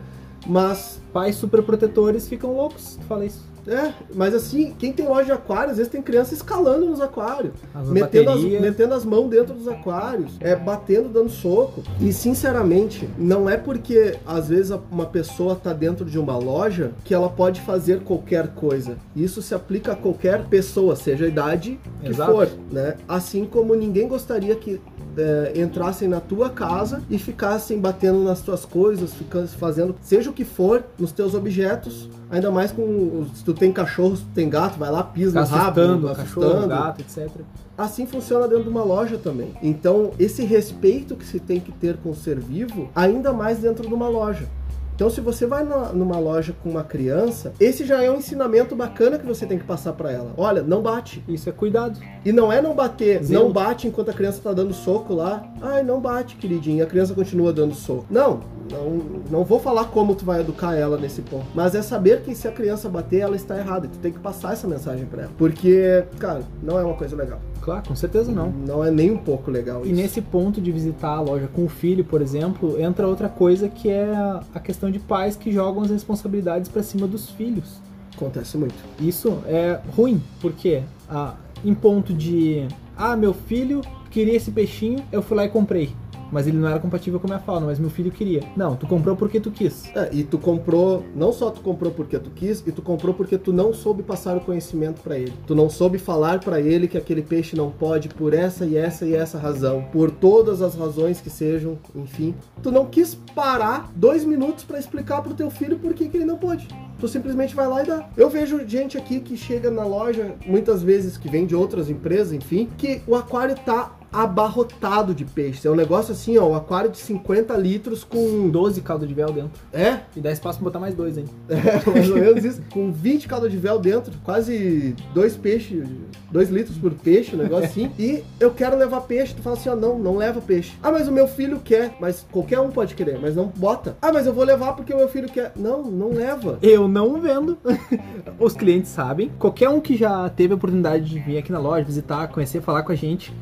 Mas, 0.47 1.01
Pais 1.11 1.35
super 1.35 1.63
protetores 1.63 2.27
ficam 2.27 2.55
loucos 2.55 2.97
tu 2.97 3.05
fala 3.05 3.25
isso. 3.25 3.44
É, 3.67 3.93
mas 4.13 4.33
assim, 4.33 4.73
quem 4.77 4.93
tem 4.93 5.07
loja 5.07 5.25
de 5.25 5.31
aquário, 5.31 5.71
às 5.71 5.77
vezes 5.77 5.91
tem 5.91 6.01
criança 6.01 6.33
escalando 6.33 6.85
nos 6.85 7.01
aquários. 7.01 7.53
As 7.73 7.89
Metendo 7.89 8.29
as, 8.29 8.41
metendo 8.41 8.93
as 8.93 9.05
mãos 9.05 9.29
dentro 9.29 9.53
dos 9.53 9.67
aquários, 9.67 10.33
é, 10.39 10.55
batendo, 10.55 11.09
dando 11.09 11.29
soco. 11.29 11.83
E 11.99 12.13
sinceramente, 12.13 13.09
não 13.17 13.49
é 13.49 13.57
porque 13.57 14.17
às 14.25 14.49
vezes 14.49 14.75
uma 14.91 15.05
pessoa 15.05 15.55
tá 15.55 15.73
dentro 15.73 16.05
de 16.05 16.19
uma 16.19 16.37
loja 16.37 16.91
que 17.03 17.13
ela 17.13 17.29
pode 17.29 17.61
fazer 17.61 18.01
qualquer 18.01 18.49
coisa. 18.49 18.97
Isso 19.15 19.41
se 19.41 19.55
aplica 19.55 19.93
a 19.93 19.95
qualquer 19.95 20.45
pessoa, 20.45 20.95
seja 20.95 21.25
a 21.25 21.27
idade 21.27 21.79
que 22.01 22.09
Exato. 22.09 22.31
for, 22.31 22.49
né? 22.71 22.95
Assim 23.07 23.45
como 23.45 23.73
ninguém 23.75 24.07
gostaria 24.07 24.55
que 24.55 24.79
é, 25.17 25.53
entrassem 25.55 26.07
na 26.07 26.19
tua 26.19 26.49
casa 26.49 27.01
e 27.09 27.17
ficassem 27.17 27.79
batendo 27.79 28.23
nas 28.23 28.41
tuas 28.41 28.65
coisas, 28.65 29.13
ficando 29.13 29.47
fazendo 29.47 29.95
seja 30.01 30.29
o 30.29 30.33
que 30.33 30.43
for 30.43 30.83
nos 30.99 31.11
teus 31.11 31.33
objetos, 31.33 32.09
ainda 32.35 32.51
mais 32.51 32.71
com 32.71 33.25
se 33.33 33.43
tu 33.43 33.53
tem 33.53 33.71
cachorro, 33.71 34.15
se 34.15 34.23
tu 34.23 34.31
tem 34.33 34.49
gato, 34.49 34.77
vai 34.77 34.91
lá 34.91 35.03
pisa 35.03 35.39
no 35.39 35.45
rabo, 35.45 35.79
assustando, 35.79 36.15
cachorro, 36.15 36.67
gato, 36.67 37.01
etc. 37.01 37.29
Assim 37.77 38.05
funciona 38.05 38.47
dentro 38.47 38.63
de 38.63 38.69
uma 38.69 38.83
loja 38.83 39.17
também. 39.17 39.53
Então, 39.61 40.11
esse 40.17 40.43
respeito 40.43 41.15
que 41.15 41.25
se 41.25 41.39
tem 41.39 41.59
que 41.59 41.71
ter 41.71 41.97
com 41.97 42.11
o 42.11 42.15
ser 42.15 42.39
vivo, 42.39 42.89
ainda 42.95 43.33
mais 43.33 43.59
dentro 43.59 43.87
de 43.87 43.93
uma 43.93 44.07
loja. 44.07 44.47
Então, 44.95 45.09
se 45.09 45.19
você 45.19 45.45
vai 45.45 45.63
na- 45.63 45.91
numa 45.91 46.17
loja 46.17 46.53
com 46.63 46.69
uma 46.69 46.83
criança, 46.83 47.51
esse 47.59 47.85
já 47.85 48.01
é 48.01 48.09
um 48.09 48.15
ensinamento 48.15 48.75
bacana 48.75 49.19
que 49.19 49.25
você 49.25 49.45
tem 49.45 49.57
que 49.57 49.65
passar 49.65 49.91
pra 49.93 50.09
ela. 50.11 50.31
Olha, 50.37 50.63
não 50.63 50.81
bate. 50.81 51.21
Isso 51.27 51.49
é 51.49 51.51
cuidado. 51.51 51.99
E 52.23 52.31
não 52.31 52.51
é 52.51 52.61
não 52.61 52.73
bater, 52.73 53.21
não 53.29 53.51
bate 53.51 53.87
enquanto 53.87 54.09
a 54.09 54.13
criança 54.13 54.39
tá 54.41 54.53
dando 54.53 54.73
soco 54.73 55.13
lá. 55.13 55.43
Ai, 55.61 55.83
não 55.83 55.99
bate, 55.99 56.37
queridinho. 56.37 56.83
A 56.83 56.87
criança 56.87 57.13
continua 57.13 57.51
dando 57.51 57.75
soco. 57.75 58.05
Não, 58.09 58.39
não, 58.71 59.01
não 59.29 59.43
vou 59.43 59.59
falar 59.59 59.85
como 59.85 60.15
tu 60.15 60.23
vai 60.23 60.39
educar 60.39 60.75
ela 60.75 60.97
nesse 60.97 61.21
ponto. 61.21 61.45
Mas 61.53 61.75
é 61.75 61.81
saber 61.81 62.21
que 62.21 62.33
se 62.33 62.47
a 62.47 62.51
criança 62.51 62.87
bater, 62.87 63.19
ela 63.19 63.35
está 63.35 63.57
errada. 63.57 63.85
E 63.87 63.89
tu 63.89 63.97
tem 63.99 64.11
que 64.13 64.19
passar 64.19 64.53
essa 64.53 64.65
mensagem 64.67 65.05
pra 65.05 65.23
ela. 65.23 65.31
Porque, 65.37 66.03
cara, 66.19 66.41
não 66.63 66.79
é 66.79 66.83
uma 66.83 66.95
coisa 66.95 67.15
legal. 67.17 67.39
Claro, 67.61 67.87
com 67.87 67.95
certeza 67.95 68.31
não. 68.31 68.51
Não 68.51 68.83
é 68.83 68.91
nem 68.91 69.09
um 69.11 69.17
pouco 69.17 69.49
legal 69.49 69.81
E 69.83 69.87
isso. 69.91 69.95
nesse 69.95 70.21
ponto 70.21 70.61
de 70.61 70.71
visitar 70.71 71.15
a 71.17 71.21
loja 71.21 71.47
com 71.47 71.65
o 71.65 71.69
filho, 71.69 72.03
por 72.03 72.21
exemplo, 72.21 72.79
entra 72.79 73.07
outra 73.07 73.27
coisa 73.27 73.67
que 73.67 73.89
é 73.89 74.13
a 74.53 74.59
questão 74.59 74.91
de 74.91 74.99
pais 74.99 75.35
que 75.35 75.51
jogam 75.51 75.83
as 75.83 75.89
responsabilidades 75.89 76.69
pra 76.69 76.83
cima 76.83 77.07
dos 77.07 77.29
filhos. 77.29 77.81
Acontece 78.15 78.57
muito. 78.57 78.75
Isso 78.99 79.39
é 79.45 79.79
ruim, 79.95 80.21
porque 80.39 80.83
ah, 81.09 81.35
em 81.63 81.73
ponto 81.73 82.13
de 82.13 82.67
ah, 82.95 83.15
meu 83.15 83.33
filho 83.33 83.81
queria 84.09 84.35
esse 84.35 84.51
peixinho, 84.51 85.03
eu 85.11 85.21
fui 85.21 85.35
lá 85.35 85.45
e 85.45 85.49
comprei. 85.49 85.89
Mas 86.31 86.47
ele 86.47 86.57
não 86.57 86.67
era 86.67 86.79
compatível 86.79 87.19
com 87.19 87.27
a 87.27 87.31
minha 87.31 87.39
fauna, 87.39 87.65
mas 87.65 87.79
meu 87.79 87.89
filho 87.89 88.11
queria. 88.11 88.43
Não, 88.55 88.75
tu 88.75 88.87
comprou 88.87 89.15
porque 89.15 89.39
tu 89.39 89.51
quis. 89.51 89.89
É, 89.95 90.09
e 90.11 90.23
tu 90.23 90.37
comprou, 90.37 91.03
não 91.15 91.31
só 91.31 91.49
tu 91.49 91.61
comprou 91.61 91.91
porque 91.91 92.17
tu 92.19 92.29
quis, 92.31 92.63
e 92.65 92.71
tu 92.71 92.81
comprou 92.81 93.13
porque 93.13 93.37
tu 93.37 93.53
não 93.53 93.73
soube 93.73 94.03
passar 94.03 94.37
o 94.37 94.41
conhecimento 94.41 95.01
pra 95.01 95.17
ele. 95.17 95.33
Tu 95.45 95.55
não 95.55 95.69
soube 95.69 95.97
falar 95.97 96.39
pra 96.39 96.59
ele 96.59 96.87
que 96.87 96.97
aquele 96.97 97.21
peixe 97.21 97.55
não 97.55 97.71
pode 97.71 98.09
por 98.09 98.33
essa 98.33 98.65
e 98.65 98.75
essa 98.75 99.05
e 99.05 99.15
essa 99.15 99.37
razão, 99.37 99.85
por 99.91 100.11
todas 100.11 100.61
as 100.61 100.75
razões 100.75 101.21
que 101.21 101.29
sejam, 101.29 101.77
enfim. 101.95 102.35
Tu 102.61 102.71
não 102.71 102.85
quis 102.85 103.15
parar 103.33 103.91
dois 103.95 104.23
minutos 104.23 104.63
pra 104.63 104.79
explicar 104.79 105.21
pro 105.21 105.33
teu 105.33 105.49
filho 105.49 105.77
por 105.77 105.93
que, 105.93 106.09
que 106.09 106.17
ele 106.17 106.25
não 106.25 106.37
pode. 106.37 106.67
Tu 106.99 107.07
simplesmente 107.07 107.55
vai 107.55 107.67
lá 107.67 107.83
e 107.83 107.85
dá. 107.85 108.09
Eu 108.15 108.29
vejo 108.29 108.65
gente 108.67 108.97
aqui 108.97 109.19
que 109.19 109.35
chega 109.35 109.69
na 109.69 109.85
loja, 109.85 110.35
muitas 110.45 110.81
vezes 110.81 111.17
que 111.17 111.29
vem 111.29 111.45
de 111.45 111.55
outras 111.55 111.89
empresas, 111.89 112.31
enfim, 112.31 112.69
que 112.77 113.01
o 113.05 113.15
aquário 113.15 113.55
tá 113.65 113.91
abarrotado 114.23 115.13
de 115.13 115.25
peixes. 115.25 115.65
É 115.65 115.69
um 115.69 115.75
negócio 115.75 116.11
assim, 116.11 116.37
ó, 116.37 116.47
um 116.47 116.55
aquário 116.55 116.89
de 116.89 116.97
50 116.97 117.55
litros 117.57 118.03
com 118.03 118.49
12 118.49 118.81
caldo 118.81 119.05
de 119.05 119.13
véu 119.13 119.31
dentro. 119.31 119.51
é, 119.73 119.99
E 120.15 120.21
dá 120.21 120.31
espaço 120.31 120.59
pra 120.59 120.65
botar 120.65 120.79
mais 120.79 120.93
dois, 120.95 121.17
hein? 121.17 121.25
é, 121.49 121.89
mais 121.91 122.09
ou 122.09 122.15
menos 122.17 122.43
isso. 122.45 122.61
Com 122.71 122.91
20 122.91 123.27
caldo 123.27 123.49
de 123.49 123.57
véu 123.57 123.79
dentro, 123.79 124.13
quase 124.23 124.95
dois 125.13 125.35
peixes, 125.35 125.83
dois 126.31 126.49
litros 126.49 126.77
por 126.77 126.93
peixe, 126.93 127.35
um 127.35 127.39
negócio 127.39 127.65
assim. 127.65 127.91
E 127.97 128.23
eu 128.39 128.51
quero 128.51 128.77
levar 128.77 129.01
peixe. 129.01 129.33
Tu 129.33 129.41
fala 129.41 129.55
assim, 129.55 129.69
ó, 129.69 129.75
não, 129.75 129.97
não 129.97 130.17
leva 130.17 130.41
peixe. 130.41 130.73
Ah, 130.83 130.91
mas 130.91 131.07
o 131.07 131.11
meu 131.11 131.27
filho 131.27 131.59
quer. 131.63 131.95
Mas 131.99 132.25
qualquer 132.31 132.59
um 132.59 132.69
pode 132.69 132.93
querer, 132.93 133.17
mas 133.19 133.35
não 133.35 133.47
bota. 133.47 133.95
Ah, 134.01 134.11
mas 134.11 134.25
eu 134.27 134.33
vou 134.33 134.43
levar 134.43 134.73
porque 134.73 134.93
o 134.93 134.97
meu 134.97 135.07
filho 135.07 135.27
quer. 135.29 135.51
Não, 135.55 135.83
não 135.83 136.09
leva. 136.09 136.59
Eu 136.61 136.87
não 136.87 137.19
vendo. 137.19 137.57
Os 138.39 138.53
clientes 138.53 138.91
sabem. 138.91 139.31
Qualquer 139.39 139.69
um 139.69 139.79
que 139.79 139.95
já 139.95 140.29
teve 140.29 140.53
a 140.53 140.55
oportunidade 140.55 141.05
de 141.05 141.19
vir 141.19 141.37
aqui 141.37 141.51
na 141.51 141.59
loja, 141.59 141.83
visitar, 141.85 142.27
conhecer, 142.27 142.61
falar 142.61 142.83
com 142.83 142.91
a 142.91 142.95
gente 142.95 143.33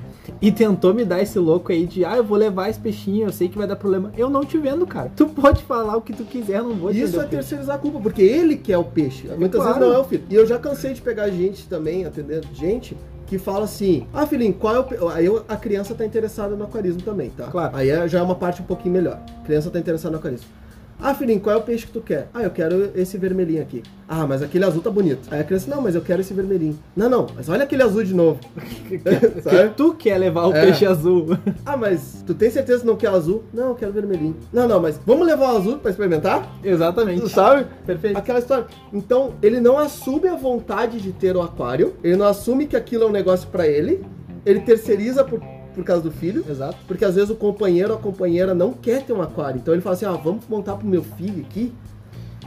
e 0.41 0.51
tentou 0.51 0.93
me 0.93 1.03
dar 1.05 1.21
esse 1.21 1.37
louco 1.39 1.71
aí 1.71 1.85
de, 1.85 2.03
ah, 2.05 2.15
eu 2.17 2.23
vou 2.23 2.37
levar 2.37 2.69
esse 2.69 2.79
peixinho, 2.79 3.27
eu 3.27 3.31
sei 3.31 3.47
que 3.49 3.57
vai 3.57 3.67
dar 3.67 3.75
problema. 3.75 4.11
Eu 4.17 4.29
não 4.29 4.43
te 4.45 4.57
vendo, 4.57 4.85
cara. 4.85 5.11
Tu 5.15 5.25
pode 5.27 5.63
falar 5.63 5.95
o 5.97 6.01
que 6.01 6.13
tu 6.13 6.23
quiser, 6.23 6.61
não 6.61 6.73
vou 6.75 6.91
te 6.91 7.01
Isso 7.01 7.19
é 7.19 7.25
terceirizar 7.25 7.75
a 7.75 7.79
culpa, 7.79 7.99
porque 7.99 8.21
ele 8.21 8.55
quer 8.57 8.77
o 8.77 8.83
peixe. 8.83 9.27
Muitas 9.37 9.61
Claro. 9.61 9.79
vezes 9.79 9.89
não 9.89 9.95
é 9.95 9.99
o 9.99 10.03
filho. 10.03 10.23
E 10.29 10.35
eu 10.35 10.45
já 10.45 10.57
cansei 10.57 10.93
de 10.93 11.01
pegar 11.01 11.29
gente 11.29 11.67
também, 11.67 12.05
atendendo 12.05 12.47
gente, 12.53 12.95
que 13.27 13.37
fala 13.37 13.65
assim: 13.65 14.05
Ah, 14.13 14.25
filhinho, 14.27 14.53
qual 14.53 14.75
é 14.75 14.79
o. 14.79 14.83
pe-" 14.83 14.97
Aí 15.13 15.25
a 15.47 15.55
criança 15.55 15.95
tá 15.95 16.05
interessada 16.05 16.55
no 16.55 16.63
aquarismo 16.65 17.01
também, 17.01 17.29
tá? 17.29 17.47
Claro. 17.47 17.75
Aí 17.75 17.89
é- 17.89 18.07
já 18.07 18.19
é 18.19 18.21
uma 18.21 18.35
parte 18.35 18.61
um 18.61 18.65
pouquinho 18.65 18.93
melhor. 18.93 19.19
A 19.41 19.45
criança 19.45 19.69
tá 19.69 19.79
interessada 19.79 20.11
no 20.11 20.17
aquarismo. 20.19 20.47
Ah, 21.01 21.13
filhinho, 21.13 21.39
qual 21.41 21.55
é 21.55 21.59
o 21.59 21.61
peixe 21.61 21.85
que 21.85 21.91
tu 21.91 21.99
quer? 22.01 22.29
Ah, 22.33 22.43
eu 22.43 22.49
quero 22.49 22.91
esse 22.95 23.17
vermelhinho 23.17 23.61
aqui. 23.61 23.83
Ah, 24.07 24.25
mas 24.25 24.41
aquele 24.41 24.63
azul 24.63 24.81
tá 24.81 24.89
bonito. 24.89 25.27
Aí 25.31 25.41
a 25.41 25.43
criança, 25.43 25.69
não, 25.73 25.81
mas 25.81 25.95
eu 25.95 26.01
quero 26.01 26.21
esse 26.21 26.33
vermelhinho. 26.33 26.77
Não, 26.95 27.09
não, 27.09 27.27
mas 27.35 27.49
olha 27.49 27.63
aquele 27.63 27.83
azul 27.83 28.03
de 28.03 28.13
novo. 28.13 28.39
Sabe? 29.43 29.69
Tu 29.75 29.93
quer 29.95 30.17
levar 30.17 30.47
o 30.47 30.53
É. 30.55 30.61
peixe 30.65 30.85
azul. 30.85 31.37
Ah, 31.65 31.75
mas 31.77 32.23
tu 32.25 32.33
tem 32.33 32.49
certeza 32.49 32.81
que 32.81 32.87
não 32.87 32.95
quer 32.95 33.07
azul? 33.07 33.43
Não, 33.53 33.69
eu 33.69 33.75
quero 33.75 33.91
vermelhinho. 33.91 34.35
Não, 34.51 34.67
não, 34.67 34.79
mas 34.79 34.99
vamos 35.05 35.25
levar 35.25 35.53
o 35.53 35.57
azul 35.57 35.77
pra 35.77 35.91
experimentar? 35.91 36.47
Exatamente. 36.63 37.21
Tu 37.21 37.29
sabe? 37.29 37.65
Perfeito. 37.85 38.17
Aquela 38.17 38.39
história. 38.39 38.65
Então, 38.91 39.33
ele 39.41 39.59
não 39.59 39.77
assume 39.77 40.27
a 40.27 40.35
vontade 40.35 40.99
de 41.01 41.11
ter 41.11 41.35
o 41.35 41.41
aquário, 41.41 41.93
ele 42.03 42.15
não 42.15 42.27
assume 42.27 42.65
que 42.67 42.75
aquilo 42.75 43.03
é 43.03 43.07
um 43.07 43.11
negócio 43.11 43.47
pra 43.49 43.67
ele, 43.67 44.03
ele 44.45 44.59
terceiriza 44.61 45.23
por, 45.23 45.41
por 45.73 45.83
causa 45.83 46.03
do 46.03 46.11
filho, 46.11 46.45
Exato. 46.49 46.77
porque 46.87 47.03
às 47.03 47.15
vezes 47.15 47.29
o 47.29 47.35
companheiro 47.35 47.91
ou 47.91 47.99
a 47.99 48.01
companheira 48.01 48.53
não 48.53 48.73
quer 48.73 49.03
ter 49.03 49.13
um 49.13 49.21
aquário. 49.21 49.59
Então 49.59 49.73
ele 49.73 49.81
fala 49.81 49.95
assim: 49.95 50.05
ah, 50.05 50.13
vamos 50.13 50.47
montar 50.47 50.75
pro 50.75 50.87
meu 50.87 51.03
filho 51.03 51.45
aqui. 51.49 51.73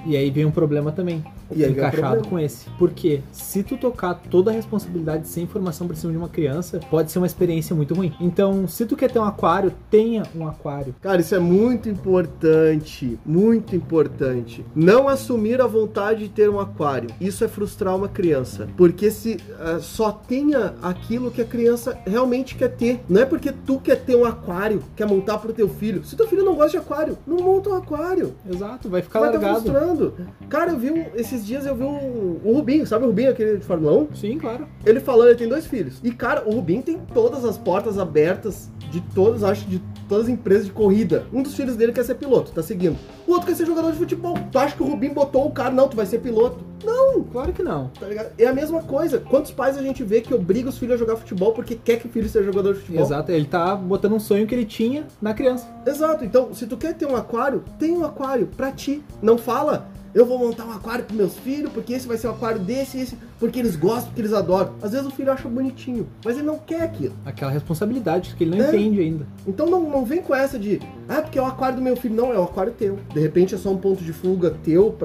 E 0.07 0.17
aí 0.17 0.31
vem 0.31 0.45
um 0.45 0.51
problema 0.51 0.93
também. 0.93 1.25
E 1.55 1.65
aí 1.65 1.73
encaixado 1.73 2.29
com 2.29 2.39
esse. 2.39 2.69
Porque 2.79 3.21
se 3.33 3.63
tu 3.63 3.77
tocar 3.77 4.15
toda 4.15 4.51
a 4.51 4.55
responsabilidade 4.55 5.29
sem 5.29 5.45
informação 5.45 5.87
pra 5.87 5.97
cima 5.97 6.13
de 6.13 6.19
uma 6.19 6.29
criança, 6.29 6.81
pode 6.91 7.11
ser 7.11 7.19
uma 7.19 7.27
experiência 7.27 7.75
muito 7.75 7.95
ruim. 7.95 8.13
Então, 8.21 8.67
se 8.67 8.85
tu 8.87 8.97
quer 8.97 9.11
ter 9.11 9.19
um 9.19 9.25
aquário, 9.25 9.73
tenha 9.91 10.25
um 10.35 10.47
aquário. 10.47 10.95
Cara, 11.01 11.21
isso 11.21 11.35
é 11.35 11.39
muito 11.39 11.89
importante, 11.89 13.19
muito 13.25 13.75
importante. 13.75 14.65
Não 14.75 15.09
assumir 15.09 15.61
a 15.61 15.67
vontade 15.67 16.21
de 16.21 16.29
ter 16.29 16.49
um 16.51 16.59
aquário. 16.61 17.11
Isso 17.21 17.45
é 17.45 17.49
frustrar 17.49 17.95
uma 17.95 18.09
criança. 18.09 18.69
Porque 18.77 19.11
se 19.11 19.37
ah, 19.61 19.79
só 19.81 20.11
tenha 20.13 20.75
aquilo 20.83 21.31
que 21.31 21.41
a 21.41 21.45
criança 21.45 21.99
realmente 22.07 22.55
quer 22.55 22.69
ter. 22.69 23.01
Não 23.09 23.23
é 23.23 23.25
porque 23.25 23.53
tu 23.53 23.79
quer 23.79 23.97
ter 23.97 24.17
um 24.17 24.25
aquário, 24.25 24.83
quer 24.95 25.07
montar 25.07 25.39
pro 25.39 25.53
teu 25.53 25.69
filho. 25.69 26.05
Se 26.05 26.17
teu 26.17 26.27
filho 26.27 26.45
não 26.45 26.55
gosta 26.55 26.73
de 26.73 26.77
aquário, 26.79 27.17
não 27.27 27.37
monta 27.39 27.71
um 27.71 27.75
aquário. 27.75 28.35
Exato, 28.49 28.89
vai 28.89 29.03
ficar 29.03 29.21
Vai 29.21 29.35
estar 29.35 29.41
largado. 29.41 29.71
frustrando. 29.71 30.15
Cara, 30.49 30.73
eu 30.73 30.79
vi 30.79 30.91
um, 30.91 31.05
esses 31.37 31.47
dias 31.47 31.67
eu 31.67 31.75
vi 31.75 31.85
um, 31.85 32.41
o 32.45 32.53
Rubinho, 32.55 32.87
sabe 32.87 33.05
o 33.05 33.09
Rubinho, 33.09 33.31
aquele 33.31 33.59
de 33.59 33.65
Fórmula 33.65 33.93
1? 33.99 34.15
Sim, 34.15 34.39
claro. 34.39 34.67
Ele 34.85 35.01
falando, 35.01 35.29
ele 35.29 35.39
tem 35.39 35.49
dois 35.49 35.67
filhos. 35.67 36.01
E, 36.03 36.11
cara, 36.11 36.43
o 36.47 36.53
Rubinho 36.55 36.83
tem 36.83 36.99
todas 37.13 37.45
as 37.45 37.57
portas 37.59 37.99
abertas 37.99 38.71
de 38.91 39.01
todas, 39.15 39.43
acho, 39.45 39.67
de 39.67 39.83
todas 40.09 40.25
as 40.27 40.31
empresas 40.31 40.67
de 40.67 40.73
corrida. 40.73 41.27
Um 41.33 41.43
dos 41.43 41.55
filhos 41.55 41.77
dele 41.77 41.93
quer 41.93 42.05
ser 42.05 42.15
piloto, 42.15 42.53
tá 42.53 42.63
seguindo. 42.63 42.97
O 43.27 43.33
outro 43.33 43.47
quer 43.49 43.55
ser 43.55 43.67
jogador 43.67 43.93
de 43.93 43.99
futebol. 43.99 44.35
Tu 44.51 44.59
acha 44.59 44.75
que 44.77 44.83
o 44.83 44.87
Rubinho 44.87 45.13
botou 45.15 45.47
o 45.47 45.51
cara, 45.51 45.71
não, 45.71 45.89
tu 45.89 45.97
vai 45.97 46.07
ser 46.07 46.19
piloto. 46.21 46.65
Não, 46.85 47.07
Claro 47.25 47.53
que 47.53 47.63
não. 47.63 47.89
tá 47.89 48.07
ligado? 48.07 48.31
É 48.39 48.47
a 48.47 48.53
mesma 48.53 48.83
coisa. 48.83 49.19
Quantos 49.19 49.51
pais 49.51 49.77
a 49.77 49.83
gente 49.83 50.03
vê 50.05 50.21
que 50.21 50.33
obriga 50.33 50.69
os 50.69 50.79
filhos 50.79 50.95
a 50.95 50.99
jogar 50.99 51.17
futebol 51.17 51.53
porque 51.53 51.75
quer 51.75 51.99
que 51.99 52.07
o 52.07 52.11
filho 52.11 52.29
seja 52.29 52.45
jogador 52.45 52.75
de 52.75 52.81
futebol? 52.81 53.03
Exato, 53.05 53.33
ele 53.33 53.47
tá 53.47 53.75
botando 53.75 54.13
um 54.15 54.21
sonho 54.21 54.47
que 54.47 54.55
ele 54.55 54.65
tinha 54.65 55.07
na 55.21 55.35
criança. 55.35 55.67
Exato. 55.87 56.25
Então, 56.25 56.55
se 56.55 56.67
tu 56.67 56.77
quer 56.77 56.95
ter 56.95 57.07
um 57.07 57.17
aquário, 57.17 57.65
tem 57.79 57.93
um 57.93 58.05
aquário 58.05 58.47
pra 58.57 58.71
ti. 58.71 59.03
Não 59.21 59.37
fala, 59.37 59.89
eu 60.17 60.25
vou 60.25 60.39
montar 60.39 60.65
um 60.65 60.73
aquário 60.73 61.05
pros 61.05 61.17
meus 61.17 61.35
filhos, 61.37 61.71
porque 61.71 61.93
esse 61.93 62.09
vai 62.09 62.17
ser 62.17 62.29
um 62.29 62.31
aquário 62.31 62.59
desse, 62.59 62.99
esse, 62.99 63.19
porque 63.39 63.59
eles 63.59 63.77
gostam, 63.77 64.07
porque 64.07 64.23
eles 64.23 64.33
adoram. 64.33 64.73
Às 64.81 64.93
vezes 64.93 65.07
o 65.07 65.11
filho 65.11 65.31
acha 65.31 65.47
bonitinho, 65.47 66.09
mas 66.25 66.39
ele 66.39 66.47
não 66.47 66.59
quer 66.59 66.81
aquilo. 66.81 67.13
Aquela 67.25 67.51
responsabilidade 67.51 68.35
que 68.35 68.43
ele 68.45 68.57
não 68.57 68.65
É. 68.65 68.69
entende 68.69 68.99
ainda. 69.01 69.27
Então 69.47 69.67
não, 69.67 69.91
não 69.91 70.07
vem 70.07 70.23
com 70.23 70.35
essa 70.35 70.59
de, 70.59 70.81
ah, 71.07 71.21
porque 71.21 71.39
é 71.39 71.43
o 71.43 71.45
aquário 71.45 71.77
do 71.77 71.83
meu 71.83 71.97
filho. 71.97 72.15
Não, 72.15 72.33
é 72.33 72.39
o 72.39 72.45
aquário 72.45 72.73
teu. 72.73 72.99
De 73.13 73.21
repente 73.21 73.55
é 73.55 73.59
só 73.59 73.71
um 73.71 73.77
ponto 73.77 74.03
de 74.03 74.13
fuga 74.15 74.57
teu 74.65 74.97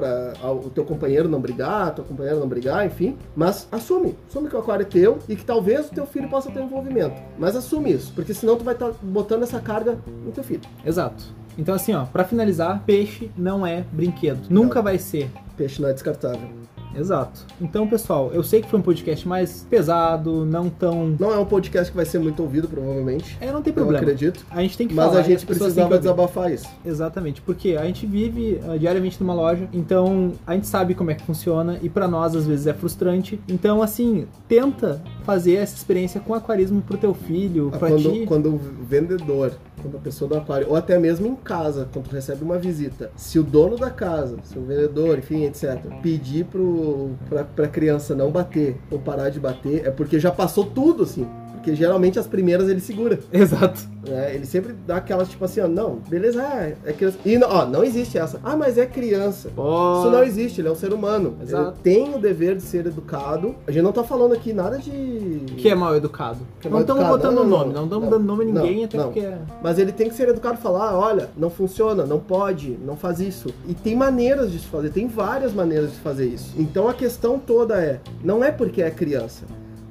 ah, 0.42 0.50
o 0.50 0.70
teu 0.70 0.84
companheiro 0.84 1.28
não 1.28 1.40
brigar, 1.40 1.94
tua 1.94 2.04
companheira 2.06 2.40
não 2.40 2.48
brigar, 2.48 2.86
enfim. 2.86 3.18
Mas 3.36 3.68
assume. 3.70 4.16
Assume 4.30 4.48
que 4.48 4.56
o 4.56 4.60
aquário 4.60 4.82
é 4.82 4.86
teu 4.86 5.18
e 5.28 5.36
que 5.36 5.44
talvez 5.44 5.88
o 5.88 5.90
teu 5.90 6.06
filho 6.06 6.28
possa 6.30 6.50
ter 6.50 6.62
envolvimento. 6.62 7.20
Mas 7.38 7.54
assume 7.54 7.92
isso, 7.92 8.12
porque 8.14 8.32
senão 8.32 8.56
tu 8.56 8.64
vai 8.64 8.72
estar 8.72 8.92
botando 9.02 9.42
essa 9.42 9.60
carga 9.60 9.98
no 10.24 10.32
teu 10.32 10.42
filho. 10.42 10.62
Exato. 10.86 11.22
Então, 11.58 11.74
assim, 11.74 11.92
ó, 11.94 12.04
pra 12.04 12.24
finalizar, 12.24 12.82
peixe 12.86 13.30
não 13.36 13.66
é 13.66 13.84
brinquedo. 13.92 14.46
Nunca 14.50 14.80
vai 14.82 14.98
ser. 14.98 15.30
Peixe 15.56 15.80
não 15.80 15.88
é 15.88 15.92
descartável. 15.92 16.62
Exato. 16.94 17.46
Então, 17.60 17.86
pessoal, 17.86 18.30
eu 18.32 18.42
sei 18.42 18.60
que 18.60 18.68
foi 18.68 18.78
um 18.78 18.82
podcast 18.82 19.26
mais 19.26 19.66
pesado, 19.68 20.44
não 20.44 20.68
tão. 20.68 21.16
Não 21.18 21.32
é 21.32 21.38
um 21.38 21.44
podcast 21.44 21.90
que 21.90 21.96
vai 21.96 22.04
ser 22.04 22.18
muito 22.18 22.42
ouvido, 22.42 22.68
provavelmente. 22.68 23.36
É, 23.40 23.50
não 23.50 23.62
tem 23.62 23.70
Eu 23.70 23.74
problema. 23.76 23.98
acredito. 24.02 24.44
A 24.50 24.60
gente 24.60 24.76
tem 24.76 24.86
que 24.86 24.94
Mas 24.94 25.06
falar. 25.06 25.18
a 25.18 25.22
e 25.22 25.24
gente 25.24 25.46
precisava 25.46 25.98
desabafar 25.98 26.52
isso. 26.52 26.68
Exatamente, 26.84 27.40
porque 27.40 27.76
a 27.80 27.84
gente 27.86 28.06
vive 28.06 28.60
ah, 28.68 28.76
diariamente 28.76 29.18
numa 29.20 29.34
loja, 29.34 29.68
então 29.72 30.32
a 30.46 30.54
gente 30.54 30.66
sabe 30.66 30.94
como 30.94 31.10
é 31.10 31.14
que 31.14 31.22
funciona 31.24 31.78
e 31.82 31.88
pra 31.88 32.06
nós 32.06 32.36
às 32.36 32.46
vezes 32.46 32.66
é 32.66 32.74
frustrante. 32.74 33.40
Então, 33.48 33.82
assim, 33.82 34.26
tenta 34.46 35.00
fazer 35.22 35.54
essa 35.54 35.74
experiência 35.76 36.20
com 36.20 36.34
aquarismo 36.34 36.82
pro 36.82 36.96
teu 36.96 37.14
filho, 37.14 37.70
Ah, 37.72 37.78
pra 37.78 37.88
quando, 37.88 38.12
ti. 38.12 38.24
quando 38.26 38.54
o 38.54 38.58
vendedor, 38.58 39.52
quando 39.80 39.96
a 39.96 40.00
pessoa 40.00 40.28
do 40.28 40.36
aquário, 40.36 40.68
ou 40.68 40.76
até 40.76 40.98
mesmo 40.98 41.26
em 41.26 41.34
casa, 41.34 41.88
quando 41.92 42.08
tu 42.08 42.14
recebe 42.14 42.42
uma 42.44 42.58
visita, 42.58 43.10
se 43.16 43.38
o 43.38 43.42
dono 43.42 43.76
da 43.76 43.90
casa, 43.90 44.36
se 44.44 44.58
o 44.58 44.62
vendedor, 44.62 45.18
enfim, 45.18 45.44
etc., 45.44 45.78
pedir 46.02 46.44
pro, 46.46 47.10
pra, 47.28 47.44
pra 47.44 47.68
criança 47.68 48.14
não 48.14 48.30
bater 48.30 48.76
ou 48.90 48.98
parar 48.98 49.30
de 49.30 49.40
bater, 49.40 49.86
é 49.86 49.90
porque 49.90 50.18
já 50.20 50.30
passou 50.30 50.64
tudo, 50.64 51.02
assim. 51.04 51.26
Porque 51.62 51.76
geralmente 51.76 52.18
as 52.18 52.26
primeiras 52.26 52.68
ele 52.68 52.80
segura. 52.80 53.20
Exato. 53.32 53.80
né? 54.08 54.34
Ele 54.34 54.44
sempre 54.44 54.74
dá 54.84 54.96
aquelas 54.96 55.28
tipo 55.28 55.44
assim, 55.44 55.60
ó, 55.60 55.68
não, 55.68 56.00
beleza, 56.08 56.42
é, 56.42 56.74
é 56.84 56.92
criança. 56.92 57.18
E 57.24 57.38
não, 57.38 57.48
ó, 57.48 57.64
não 57.64 57.84
existe 57.84 58.18
essa. 58.18 58.40
Ah, 58.42 58.56
mas 58.56 58.76
é 58.76 58.84
criança. 58.84 59.48
Isso 59.48 60.10
não 60.10 60.24
existe, 60.24 60.60
ele 60.60 60.66
é 60.66 60.72
um 60.72 60.74
ser 60.74 60.92
humano. 60.92 61.36
Exato. 61.40 61.68
Ele 61.68 61.76
tem 61.82 62.14
o 62.14 62.18
dever 62.18 62.56
de 62.56 62.62
ser 62.62 62.84
educado. 62.86 63.54
A 63.64 63.70
gente 63.70 63.84
não 63.84 63.92
tá 63.92 64.02
falando 64.02 64.32
aqui 64.34 64.52
nada 64.52 64.76
de. 64.76 65.44
Que 65.56 65.68
é 65.68 65.74
mal 65.74 65.94
educado. 65.94 66.40
É 66.60 66.64
não 66.64 66.72
mal 66.72 66.80
estamos 66.80 67.02
educado. 67.02 67.22
botando 67.22 67.34
Não, 67.36 67.44
não, 67.44 67.58
nome, 67.58 67.72
não 67.74 67.84
estamos 67.84 68.04
não. 68.04 68.10
dando 68.18 68.24
nome 68.26 68.42
a 68.42 68.46
ninguém, 68.46 68.76
Não, 68.78 68.84
até 68.86 68.96
não. 68.98 69.04
porque. 69.04 69.20
é- 69.20 69.38
Mas 69.62 69.78
ele 69.78 69.92
tem 69.92 70.08
que 70.08 70.14
ser 70.16 70.28
educado 70.28 70.58
e 70.58 70.62
falar, 70.62 70.98
olha, 70.98 71.28
não 71.36 71.48
funciona, 71.48 72.04
não 72.04 72.18
pode, 72.18 72.76
não 72.84 72.96
faz 72.96 73.20
isso. 73.20 73.48
E 73.68 73.74
tem 73.74 73.94
maneiras 73.94 74.50
de 74.50 74.58
se 74.58 74.66
fazer, 74.66 74.90
tem 74.90 75.06
várias 75.06 75.52
maneiras 75.54 75.92
de 75.92 75.98
fazer 76.00 76.26
isso. 76.26 76.52
Então 76.58 76.88
a 76.88 76.94
questão 76.94 77.38
toda 77.38 77.76
é, 77.80 78.00
não 78.24 78.42
é 78.42 78.50
porque 78.50 78.82
é 78.82 78.90
criança. 78.90 79.44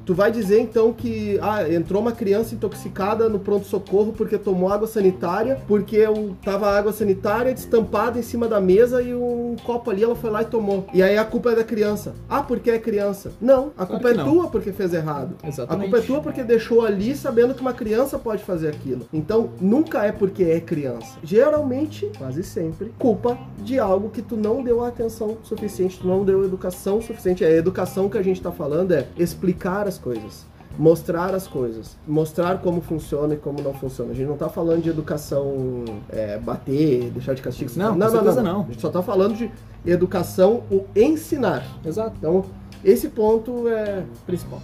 Tu 0.06 0.14
vai 0.14 0.32
dizer 0.32 0.60
então 0.60 0.94
que 0.94 1.40
ah, 1.42 1.72
entrou 1.72 2.02
uma 2.02 2.12
criança 2.12 2.56
intoxicada 2.56 3.30
no 3.30 3.40
pronto-socorro 3.40 4.14
porque 4.14 4.38
tomou 4.38 4.72
água 4.72 4.88
sanitária, 4.88 5.62
porque 5.68 5.96
eu 5.96 6.36
tava 6.44 6.70
água 6.70 6.92
sanitária 6.92 7.54
destampada 7.54 8.20
em 8.20 8.22
cima 8.24 8.48
da 8.48 8.60
mesa 8.60 9.02
e 9.02 9.14
um 9.14 9.56
copo 9.64 9.90
ali 9.90 10.04
ela 10.04 10.16
foi 10.16 10.30
lá 10.30 10.42
e 10.42 10.46
tomou. 10.46 10.86
E 10.94 11.02
aí 11.02 11.18
a 11.18 11.26
culpa 11.26 11.52
é 11.52 11.56
da 11.56 11.64
criança. 11.64 12.14
Ah, 12.30 12.42
porque 12.42 12.72
é 12.72 12.80
criança. 12.80 13.32
Não, 13.42 13.72
a 13.78 13.86
culpa 13.86 14.10
que 14.10 14.14
é 14.14 14.18
não. 14.18 14.32
tua 14.32 14.48
porque 14.48 14.72
fez 14.72 14.94
errado. 14.94 15.36
Exatamente. 15.44 15.88
A 15.88 15.90
culpa 15.90 15.98
é 15.98 16.08
tua 16.08 16.22
porque 16.22 16.44
deixou 16.44 16.86
ali 16.86 17.16
sabendo 17.16 17.54
que 17.54 17.62
uma 17.62 17.74
criança 17.74 18.18
pode 18.18 18.44
fazer 18.44 18.70
aquilo. 18.70 19.08
Então, 19.14 19.52
nunca 19.60 20.04
é 20.06 20.12
porque 20.12 20.44
é 20.44 20.60
criança. 20.60 21.18
Geralmente, 21.24 22.10
quase 22.18 22.44
sempre, 22.44 22.94
culpa 22.98 23.38
de 23.60 23.80
algo 23.80 24.10
que 24.10 24.22
tu 24.22 24.36
não 24.36 24.64
deu 24.64 24.84
atenção 24.84 25.38
suficiente, 25.44 26.00
tu 26.00 26.08
não 26.08 26.24
deu 26.24 26.44
educação 26.44 27.02
suficiente. 27.02 27.44
A 27.44 27.50
educação 27.50 28.10
que 28.10 28.18
a 28.18 28.22
gente 28.22 28.42
tá 28.42 28.52
falando 28.52 28.92
é 28.92 29.08
explicar 29.18 29.88
as 29.92 29.98
coisas. 29.98 30.46
Mostrar 30.80 31.36
as 31.36 31.48
coisas, 31.48 31.98
mostrar 32.08 32.60
como 32.60 32.80
funciona 32.80 33.34
e 33.34 33.38
como 33.38 33.62
não 33.62 33.74
funciona. 33.74 34.12
A 34.12 34.16
gente 34.16 34.28
não 34.28 34.38
tá 34.38 34.48
falando 34.48 34.82
de 34.82 34.90
educação 34.90 35.84
é, 36.10 36.38
bater, 36.40 37.12
deixar 37.12 37.34
de 37.34 37.42
castigo. 37.42 37.70
Não, 37.76 37.94
não, 37.94 38.10
não, 38.10 38.24
não. 38.24 38.44
não. 38.44 38.62
A 38.62 38.66
gente 38.68 38.80
só 38.80 38.90
tá 38.90 39.04
falando 39.04 39.36
de 39.36 39.52
educação, 39.86 40.64
o 40.72 40.86
ensinar. 40.96 41.66
Exato. 41.86 42.16
Então, 42.18 42.46
esse 42.86 43.10
ponto 43.10 43.68
é 43.68 44.06
principal. 44.26 44.62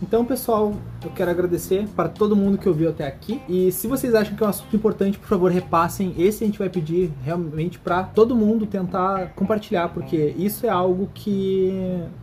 Então, 0.00 0.24
pessoal, 0.24 0.74
eu 1.04 1.10
quero 1.10 1.30
agradecer 1.30 1.86
para 1.96 2.08
todo 2.08 2.36
mundo 2.36 2.56
que 2.56 2.68
ouviu 2.68 2.88
até 2.88 3.06
aqui. 3.06 3.42
E 3.48 3.72
se 3.72 3.88
vocês 3.88 4.14
acham 4.14 4.36
que 4.36 4.42
é 4.42 4.46
um 4.46 4.50
assunto 4.50 4.74
importante, 4.74 5.18
por 5.18 5.26
favor, 5.26 5.50
repassem. 5.50 6.14
Esse 6.16 6.44
a 6.44 6.46
gente 6.46 6.58
vai 6.58 6.68
pedir 6.68 7.10
realmente 7.24 7.78
para 7.78 8.04
todo 8.04 8.34
mundo 8.34 8.64
tentar 8.64 9.32
compartilhar, 9.34 9.88
porque 9.88 10.34
isso 10.36 10.64
é 10.66 10.68
algo 10.68 11.10
que 11.12 11.72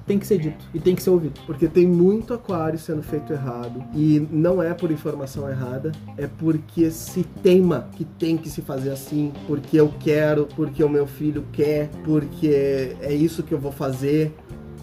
tem 0.08 0.18
que 0.18 0.26
ser 0.26 0.38
dito 0.38 0.66
e 0.74 0.80
tem 0.80 0.96
que 0.96 1.04
ser 1.04 1.10
ouvido. 1.10 1.40
Porque 1.46 1.68
tem 1.68 1.86
muito 1.86 2.34
aquário 2.34 2.80
sendo 2.80 3.04
feito 3.04 3.34
errado. 3.34 3.84
E 3.94 4.26
não 4.32 4.64
é 4.64 4.74
por 4.74 4.90
informação 4.90 5.50
errada, 5.50 5.92
é 6.18 6.28
porque 6.28 6.90
se 6.90 7.24
teima 7.44 7.90
que 7.92 8.06
tem 8.06 8.38
que 8.38 8.50
se 8.50 8.62
fazer 8.62 8.92
assim, 8.92 9.34
porque 9.48 9.78
eu 9.78 9.94
quero, 10.00 10.48
porque 10.56 10.82
o 10.82 10.90
meu 10.90 11.06
filho 11.06 11.44
quer, 11.52 11.90
porque 12.06 12.96
é 13.02 13.14
isso 13.14 13.44
que 13.44 13.54
eu 13.54 13.60
vou 13.60 13.72
fazer. 13.72 14.34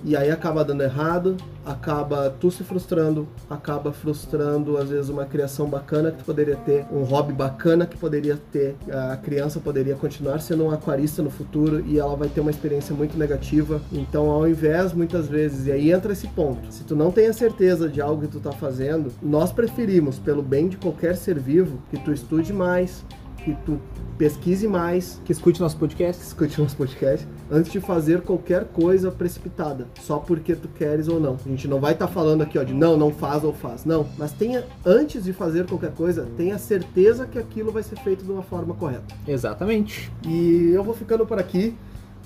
E 0.05 0.17
aí 0.17 0.31
acaba 0.31 0.65
dando 0.65 0.83
errado, 0.83 1.37
acaba 1.65 2.29
tu 2.29 2.51
se 2.51 2.65
frustrando, 2.65 3.29
acaba 3.49 3.93
frustrando 3.93 4.77
às 4.77 4.89
vezes 4.89 5.09
uma 5.09 5.25
criação 5.25 5.69
bacana 5.69 6.11
que 6.11 6.19
tu 6.19 6.25
poderia 6.25 6.57
ter, 6.57 6.85
um 6.93 7.03
hobby 7.05 7.33
bacana 7.33 7.87
que 7.87 7.97
poderia 7.97 8.37
ter, 8.51 8.75
a 8.91 9.17
criança 9.17 9.61
poderia 9.61 9.95
continuar 9.95 10.41
sendo 10.41 10.65
um 10.65 10.71
aquarista 10.71 11.23
no 11.23 11.31
futuro 11.31 11.85
e 11.87 11.99
ela 11.99 12.17
vai 12.17 12.29
ter 12.29 12.41
uma 12.41 12.51
experiência 12.51 12.95
muito 12.95 13.17
negativa. 13.17 13.81
Então, 13.93 14.31
ao 14.31 14.49
invés 14.49 14.93
muitas 14.93 15.29
vezes, 15.29 15.67
e 15.67 15.73
aí 15.73 15.93
entra 15.93 16.13
esse 16.13 16.27
ponto, 16.29 16.73
se 16.73 16.83
tu 16.83 16.97
não 16.97 17.13
tem 17.13 17.29
a 17.29 17.33
certeza 17.33 17.89
de 17.89 18.01
algo 18.01 18.23
que 18.23 18.29
tu 18.29 18.41
tá 18.41 18.53
fazendo, 18.53 19.13
nós 19.23 19.53
preferimos 19.53 20.19
pelo 20.19 20.43
bem 20.43 20.69
de 20.69 20.77
qualquer 20.77 21.17
ser 21.17 21.39
vivo 21.39 21.79
que 21.91 21.99
tu 21.99 22.13
estude 22.13 22.53
mais, 22.53 23.05
que 23.45 23.57
tu 23.65 23.79
pesquise 24.19 24.69
mais, 24.69 25.21
Que 25.25 25.33
escute 25.33 25.61
nosso 25.61 25.77
podcast. 25.77 26.23
escute 26.23 26.61
uns 26.61 26.75
podcasts, 26.75 27.27
antes 27.51 27.73
de 27.73 27.81
fazer 27.81 28.21
qualquer 28.21 28.65
coisa 28.67 29.11
precipitada, 29.11 29.87
só 30.01 30.19
porque 30.19 30.55
tu 30.55 30.69
queres 30.69 31.09
ou 31.09 31.19
não. 31.19 31.37
A 31.45 31.49
gente 31.49 31.67
não 31.67 31.81
vai 31.81 31.93
estar 31.93 32.07
falando 32.07 32.43
aqui, 32.43 32.59
ó, 32.59 32.63
de 32.63 32.73
não, 32.73 32.97
não 32.97 33.11
faz 33.11 33.43
ou 33.43 33.53
faz. 33.53 33.85
Não, 33.85 34.07
mas 34.17 34.33
tenha, 34.33 34.65
antes 34.87 35.25
de 35.25 35.33
fazer 35.33 35.67
qualquer 35.67 35.93
coisa, 35.93 36.27
tenha 36.37 36.57
certeza 36.59 37.27
que 37.27 37.39
aquilo 37.39 37.73
vai 37.73 37.83
ser 37.83 37.99
feito 37.99 38.25
de 38.25 38.31
uma 38.31 38.43
forma 38.43 38.75
correta. 38.75 39.15
Exatamente. 39.27 40.11
E 40.27 40.71
eu 40.73 40.85
vou 40.85 40.95
ficando 40.95 41.27
por 41.27 41.39
aqui. 41.39 41.75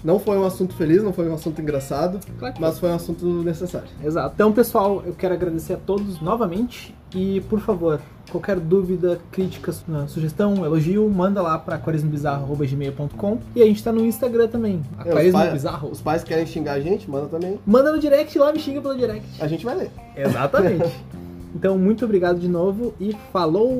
Não 0.05 0.21
foi 0.21 0.37
um 0.37 0.45
assunto 0.45 0.75
feliz, 0.75 1.03
não 1.03 1.13
foi 1.13 1.29
um 1.29 1.35
assunto 1.35 1.61
engraçado, 1.61 2.21
Claro 2.39 2.55
que 2.55 2.61
mas 2.61 2.79
foi 2.79 2.91
um 2.91 2.95
assunto 2.95 3.27
necessário. 3.43 3.89
Exato. 4.05 4.33
Então, 4.35 4.53
pessoal, 4.53 5.03
eu 5.07 5.15
quero 5.15 5.33
agradecer 5.35 5.73
a 5.73 5.79
todos 5.79 6.21
novamente 6.21 6.95
e, 7.15 7.41
por 7.49 7.59
favor, 7.61 8.01
qualquer 8.31 8.59
dúvida, 8.59 9.19
crítica, 9.31 9.73
su- 9.73 9.85
sugestão, 10.09 10.65
elogio, 10.65 11.09
manda 11.09 11.41
lá 11.43 11.59
para 11.59 11.77
aquarismobizarro.gmail.com 11.77 13.39
e 13.55 13.63
a 13.63 13.67
gente 13.67 13.83
tá 13.83 13.93
no 13.93 14.05
Instagram 14.05 14.49
também, 14.49 14.83
É, 14.99 15.03
os, 15.03 15.09
Aquarismo 15.09 15.39
pai- 15.39 15.53
Bizarro. 15.53 15.89
os 15.91 16.01
pais 16.01 16.25
querem 16.25 16.47
xingar 16.47 16.73
a 16.75 16.81
gente, 16.81 17.09
manda 17.11 17.27
também. 17.29 17.59
Manda 17.67 17.93
no 17.93 17.99
direct 17.99 18.39
lá, 18.39 18.53
me 18.53 18.59
xinga 18.59 18.81
pelo 18.81 18.97
direct. 18.97 19.27
A 19.43 19.47
gente 19.47 19.65
vai 19.65 19.77
ler. 19.77 19.91
Exatamente. 20.17 20.93
então, 21.55 21.79
muito 21.79 22.05
obrigado 22.05 22.39
de 22.39 22.49
novo 22.49 22.95
e 23.01 23.15
falou! 23.33 23.73